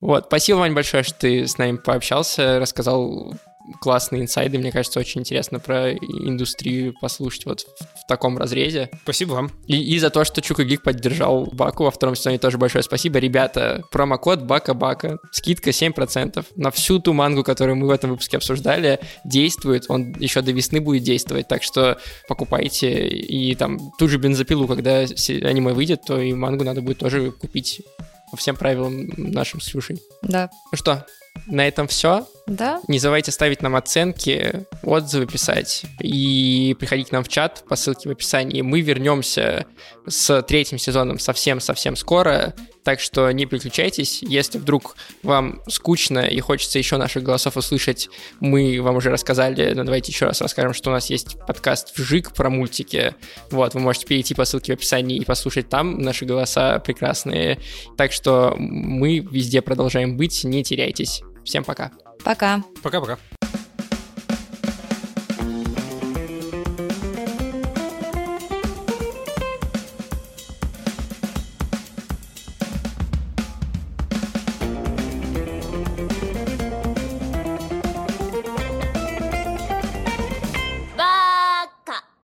Вот, 0.00 0.26
спасибо, 0.28 0.56
Вань, 0.58 0.72
большое, 0.72 1.02
что 1.02 1.14
ты 1.14 1.46
с 1.46 1.58
нами 1.58 1.76
пообщался, 1.76 2.58
рассказал 2.58 3.34
классные 3.80 4.22
инсайды. 4.22 4.58
Мне 4.58 4.72
кажется, 4.72 5.00
очень 5.00 5.20
интересно 5.20 5.58
про 5.58 5.92
индустрию 5.92 6.94
послушать 7.00 7.46
вот 7.46 7.60
в, 7.60 8.04
в 8.04 8.06
таком 8.08 8.38
разрезе. 8.38 8.90
Спасибо 9.02 9.32
вам. 9.32 9.50
И, 9.66 9.94
и 9.94 9.98
за 9.98 10.10
то, 10.10 10.24
что 10.24 10.40
Чук 10.40 10.59
и 10.59 10.64
Гик 10.64 10.82
поддержал 10.82 11.46
Баку 11.46 11.84
во 11.84 11.90
втором 11.90 12.16
сезоне 12.16 12.38
тоже 12.38 12.58
большое 12.58 12.82
спасибо. 12.82 13.18
Ребята, 13.18 13.82
промокод 13.90 14.42
Бака-Бака, 14.42 15.18
скидка 15.32 15.70
7% 15.70 16.44
на 16.56 16.70
всю 16.70 16.98
ту 16.98 17.12
мангу, 17.12 17.44
которую 17.44 17.76
мы 17.76 17.86
в 17.86 17.90
этом 17.90 18.10
выпуске 18.10 18.36
обсуждали, 18.36 19.00
действует. 19.24 19.86
Он 19.88 20.12
еще 20.18 20.42
до 20.42 20.52
весны 20.52 20.80
будет 20.80 21.02
действовать, 21.02 21.48
так 21.48 21.62
что 21.62 21.98
покупайте. 22.28 23.08
И 23.08 23.54
там 23.54 23.92
ту 23.98 24.08
же 24.08 24.18
бензопилу, 24.18 24.66
когда 24.66 25.00
аниме 25.00 25.72
выйдет, 25.72 26.02
то 26.06 26.20
и 26.20 26.32
мангу 26.32 26.64
надо 26.64 26.82
будет 26.82 26.98
тоже 26.98 27.30
купить 27.30 27.82
по 28.30 28.36
всем 28.36 28.56
правилам 28.56 29.10
нашим 29.16 29.60
с 29.60 29.66
Ксюшей. 29.66 30.00
Да. 30.22 30.50
Ну 30.72 30.76
что, 30.76 31.06
на 31.46 31.66
этом 31.66 31.88
все. 31.88 32.26
Да. 32.50 32.80
Не 32.88 32.98
забывайте 32.98 33.30
ставить 33.30 33.62
нам 33.62 33.76
оценки, 33.76 34.66
отзывы 34.82 35.26
писать 35.26 35.84
и 36.00 36.76
приходить 36.80 37.08
к 37.08 37.12
нам 37.12 37.22
в 37.22 37.28
чат 37.28 37.62
по 37.68 37.76
ссылке 37.76 38.08
в 38.08 38.12
описании. 38.12 38.60
Мы 38.60 38.80
вернемся 38.80 39.66
с 40.08 40.42
третьим 40.42 40.76
сезоном 40.76 41.20
совсем-совсем 41.20 41.94
скоро, 41.94 42.54
так 42.82 42.98
что 42.98 43.30
не 43.30 43.46
переключайтесь. 43.46 44.20
Если 44.22 44.58
вдруг 44.58 44.96
вам 45.22 45.62
скучно 45.68 46.26
и 46.26 46.40
хочется 46.40 46.80
еще 46.80 46.96
наших 46.96 47.22
голосов 47.22 47.56
услышать, 47.56 48.10
мы 48.40 48.82
вам 48.82 48.96
уже 48.96 49.10
рассказали, 49.10 49.72
но 49.72 49.84
давайте 49.84 50.10
еще 50.10 50.26
раз 50.26 50.40
расскажем, 50.40 50.74
что 50.74 50.90
у 50.90 50.92
нас 50.92 51.08
есть 51.08 51.36
подкаст 51.46 51.96
«Вжик» 51.96 52.32
про 52.34 52.50
мультики. 52.50 53.14
Вот, 53.52 53.74
вы 53.74 53.80
можете 53.80 54.06
перейти 54.06 54.34
по 54.34 54.44
ссылке 54.44 54.72
в 54.72 54.74
описании 54.78 55.18
и 55.18 55.24
послушать 55.24 55.68
там 55.68 56.00
наши 56.00 56.24
голоса 56.24 56.80
прекрасные. 56.80 57.60
Так 57.96 58.10
что 58.10 58.56
мы 58.58 59.20
везде 59.20 59.62
продолжаем 59.62 60.16
быть, 60.16 60.42
не 60.42 60.64
теряйтесь. 60.64 61.22
Всем 61.44 61.62
пока. 61.62 61.92
Пока. 62.24 62.62
Пока-пока. 62.82 63.39